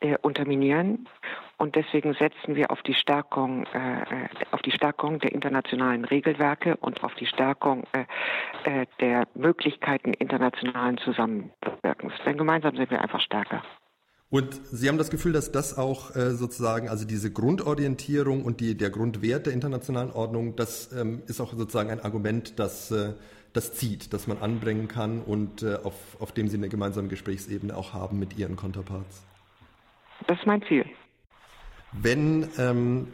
äh, 0.00 0.16
unterminieren. 0.22 1.08
Und 1.56 1.76
deswegen 1.76 2.14
setzen 2.14 2.56
wir 2.56 2.70
auf 2.70 2.82
die 2.82 2.94
Stärkung, 2.94 3.66
äh, 3.66 4.28
auf 4.50 4.62
die 4.62 4.70
Stärkung 4.70 5.18
der 5.18 5.32
internationalen 5.32 6.06
Regelwerke 6.06 6.76
und 6.78 7.04
auf 7.04 7.14
die 7.16 7.26
Stärkung 7.26 7.84
äh, 7.92 8.04
äh, 8.64 8.86
der 8.98 9.28
Möglichkeiten 9.34 10.14
internationalen 10.14 10.96
Zusammenwirkens. 10.98 12.14
Denn 12.24 12.38
gemeinsam 12.38 12.76
sind 12.76 12.90
wir 12.90 13.02
einfach 13.02 13.20
stärker. 13.20 13.62
Und 14.30 14.60
Sie 14.70 14.88
haben 14.88 14.96
das 14.96 15.10
Gefühl, 15.10 15.32
dass 15.32 15.50
das 15.50 15.76
auch 15.76 16.14
äh, 16.14 16.30
sozusagen, 16.30 16.88
also 16.88 17.04
diese 17.04 17.32
Grundorientierung 17.32 18.44
und 18.44 18.60
die, 18.60 18.76
der 18.76 18.90
Grundwert 18.90 19.46
der 19.46 19.52
internationalen 19.52 20.12
Ordnung, 20.12 20.54
das 20.54 20.92
ähm, 20.92 21.22
ist 21.26 21.40
auch 21.40 21.52
sozusagen 21.52 21.90
ein 21.90 22.00
Argument, 22.00 22.58
das, 22.60 22.92
äh, 22.92 23.14
das 23.52 23.74
zieht, 23.74 24.12
das 24.12 24.28
man 24.28 24.38
anbringen 24.38 24.86
kann 24.86 25.20
und 25.20 25.64
äh, 25.64 25.78
auf, 25.82 25.94
auf 26.20 26.30
dem 26.30 26.46
Sie 26.46 26.56
eine 26.56 26.68
gemeinsame 26.68 27.08
Gesprächsebene 27.08 27.76
auch 27.76 27.92
haben 27.92 28.20
mit 28.20 28.38
Ihren 28.38 28.54
Counterparts. 28.54 29.29
Das 30.26 30.38
ist 30.38 30.46
mein 30.46 30.62
Ziel. 30.62 30.84
Wenn 31.92 32.48
ähm, 32.58 33.08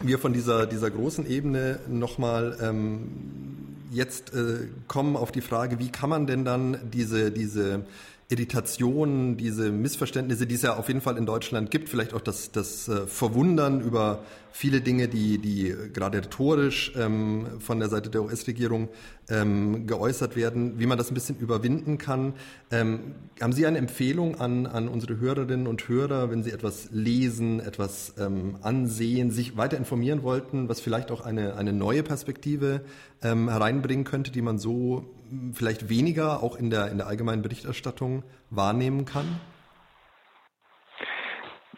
wir 0.00 0.18
von 0.18 0.32
dieser, 0.32 0.66
dieser 0.66 0.90
großen 0.90 1.26
Ebene 1.28 1.80
nochmal 1.88 2.56
ähm, 2.62 3.76
jetzt 3.90 4.34
äh, 4.34 4.68
kommen 4.86 5.16
auf 5.16 5.32
die 5.32 5.40
Frage, 5.40 5.78
wie 5.78 5.90
kann 5.90 6.10
man 6.10 6.26
denn 6.26 6.44
dann 6.44 6.78
diese, 6.90 7.30
diese 7.32 7.84
Irritationen, 8.30 9.38
diese 9.38 9.72
Missverständnisse, 9.72 10.46
die 10.46 10.56
es 10.56 10.60
ja 10.60 10.76
auf 10.76 10.88
jeden 10.88 11.00
Fall 11.00 11.16
in 11.16 11.24
Deutschland 11.24 11.70
gibt, 11.70 11.88
vielleicht 11.88 12.12
auch 12.12 12.20
das, 12.20 12.52
das 12.52 12.86
äh, 12.86 13.06
Verwundern 13.06 13.80
über 13.80 14.22
viele 14.52 14.82
Dinge, 14.82 15.08
die, 15.08 15.38
die 15.38 15.74
gerade 15.94 16.18
rhetorisch 16.18 16.92
ähm, 16.94 17.46
von 17.58 17.78
der 17.78 17.88
Seite 17.88 18.10
der 18.10 18.22
US-Regierung 18.22 18.90
ähm, 19.30 19.86
geäußert 19.86 20.36
werden, 20.36 20.78
wie 20.78 20.84
man 20.84 20.98
das 20.98 21.10
ein 21.10 21.14
bisschen 21.14 21.38
überwinden 21.38 21.96
kann. 21.96 22.34
Ähm, 22.70 23.14
haben 23.40 23.54
Sie 23.54 23.64
eine 23.64 23.78
Empfehlung 23.78 24.38
an, 24.38 24.66
an 24.66 24.88
unsere 24.88 25.18
Hörerinnen 25.18 25.66
und 25.66 25.88
Hörer, 25.88 26.30
wenn 26.30 26.42
Sie 26.42 26.50
etwas 26.50 26.88
lesen, 26.92 27.60
etwas 27.60 28.12
ähm, 28.18 28.56
ansehen, 28.60 29.30
sich 29.30 29.56
weiter 29.56 29.78
informieren 29.78 30.22
wollten, 30.22 30.68
was 30.68 30.80
vielleicht 30.80 31.10
auch 31.10 31.22
eine, 31.22 31.56
eine 31.56 31.72
neue 31.72 32.02
Perspektive 32.02 32.82
ähm, 33.22 33.48
hereinbringen 33.48 34.04
könnte, 34.04 34.32
die 34.32 34.42
man 34.42 34.58
so 34.58 35.06
vielleicht 35.52 35.88
weniger 35.88 36.42
auch 36.42 36.56
in 36.56 36.70
der, 36.70 36.90
in 36.90 36.98
der 36.98 37.06
allgemeinen 37.06 37.42
Berichterstattung 37.42 38.22
wahrnehmen 38.50 39.04
kann? 39.04 39.40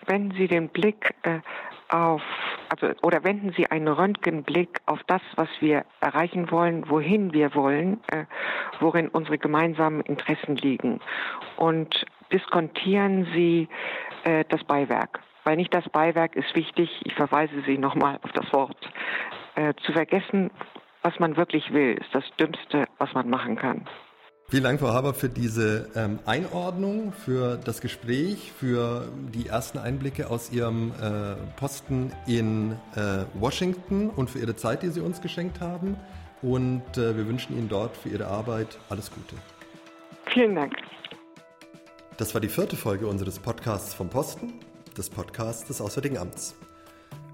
Wenn 0.06 0.32
Sie 0.32 0.48
den 0.48 0.68
Blick 0.68 1.14
äh, 1.22 1.40
auf, 1.88 2.22
also, 2.68 2.94
oder 3.02 3.22
wenden 3.24 3.52
Sie 3.56 3.66
einen 3.66 3.88
Röntgenblick 3.88 4.80
auf 4.86 5.00
das, 5.06 5.22
was 5.36 5.48
wir 5.60 5.84
erreichen 6.00 6.50
wollen, 6.50 6.88
wohin 6.88 7.32
wir 7.32 7.54
wollen, 7.54 8.00
äh, 8.08 8.24
worin 8.80 9.08
unsere 9.08 9.38
gemeinsamen 9.38 10.00
Interessen 10.02 10.56
liegen. 10.56 11.00
Und 11.56 12.06
diskontieren 12.32 13.26
Sie 13.34 13.68
äh, 14.24 14.44
das 14.48 14.64
Beiwerk. 14.64 15.20
Weil 15.44 15.56
nicht 15.56 15.72
das 15.74 15.88
Beiwerk 15.88 16.36
ist 16.36 16.54
wichtig, 16.54 16.90
ich 17.04 17.14
verweise 17.14 17.62
Sie 17.66 17.78
nochmal 17.78 18.18
auf 18.22 18.32
das 18.32 18.52
Wort, 18.52 18.76
äh, 19.54 19.74
zu 19.84 19.92
vergessen, 19.92 20.50
was 21.02 21.18
man 21.18 21.36
wirklich 21.36 21.72
will, 21.72 21.98
ist 22.00 22.14
das 22.14 22.24
Dümmste, 22.38 22.86
was 22.98 23.12
man 23.14 23.28
machen 23.28 23.56
kann. 23.56 23.86
Vielen 24.50 24.64
Dank, 24.64 24.80
Frau 24.80 24.88
Haber, 24.88 25.14
für 25.14 25.28
diese 25.28 25.90
ähm, 25.94 26.18
Einordnung, 26.26 27.12
für 27.12 27.56
das 27.56 27.80
Gespräch, 27.80 28.50
für 28.50 29.06
die 29.32 29.46
ersten 29.46 29.78
Einblicke 29.78 30.28
aus 30.28 30.50
Ihrem 30.50 30.92
äh, 31.00 31.36
Posten 31.56 32.12
in 32.26 32.72
äh, 32.96 33.26
Washington 33.34 34.10
und 34.10 34.28
für 34.28 34.40
Ihre 34.40 34.56
Zeit, 34.56 34.82
die 34.82 34.88
Sie 34.88 35.00
uns 35.00 35.20
geschenkt 35.20 35.60
haben. 35.60 35.96
Und 36.42 36.82
äh, 36.96 37.16
wir 37.16 37.28
wünschen 37.28 37.56
Ihnen 37.56 37.68
dort 37.68 37.96
für 37.96 38.08
Ihre 38.08 38.26
Arbeit 38.26 38.76
alles 38.88 39.12
Gute. 39.12 39.36
Vielen 40.26 40.56
Dank. 40.56 40.74
Das 42.16 42.34
war 42.34 42.40
die 42.40 42.48
vierte 42.48 42.76
Folge 42.76 43.06
unseres 43.06 43.38
Podcasts 43.38 43.94
vom 43.94 44.10
Posten, 44.10 44.54
des 44.98 45.10
Podcasts 45.10 45.68
des 45.68 45.80
Auswärtigen 45.80 46.18
Amts. 46.18 46.56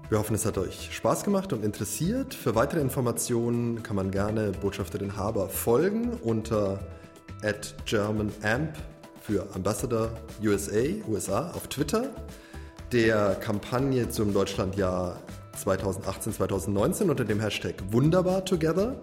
Wir 0.09 0.19
hoffen, 0.19 0.35
es 0.35 0.45
hat 0.45 0.57
euch 0.57 0.95
Spaß 0.95 1.25
gemacht 1.25 1.51
und 1.51 1.65
interessiert. 1.65 2.33
Für 2.33 2.55
weitere 2.55 2.79
Informationen 2.79 3.83
kann 3.83 3.97
man 3.97 4.09
gerne 4.09 4.53
Botschafterin 4.53 5.17
Haber 5.17 5.49
folgen 5.49 6.11
unter 6.23 6.79
GermanAmp 7.85 8.71
für 9.21 9.45
Ambassador 9.53 10.11
USA, 10.41 10.85
USA 11.09 11.51
auf 11.51 11.67
Twitter, 11.67 12.09
der 12.93 13.35
Kampagne 13.35 14.07
zum 14.09 14.33
Deutschlandjahr 14.33 15.21
2018-2019 15.61 17.09
unter 17.09 17.25
dem 17.25 17.41
Hashtag 17.41 17.75
Wunderbar 17.91 18.45
Together. 18.45 18.95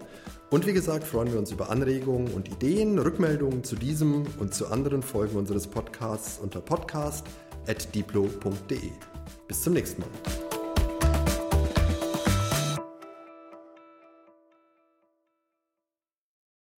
Und 0.49 0.65
wie 0.65 0.73
gesagt, 0.73 1.03
freuen 1.03 1.31
wir 1.31 1.37
uns 1.37 1.51
über 1.51 1.69
Anregungen 1.69 2.33
und 2.33 2.49
Ideen, 2.49 2.97
Rückmeldungen 2.97 3.63
zu 3.63 3.75
diesem 3.75 4.25
und 4.39 4.55
zu 4.55 4.71
anderen 4.71 5.03
Folgen 5.03 5.37
unseres 5.37 5.67
Podcasts 5.67 6.39
unter 6.39 6.61
podcast.diplo.de. 6.61 8.89
Bis 9.47 9.61
zum 9.61 9.73
nächsten 9.73 10.01
Mal. 10.01 10.09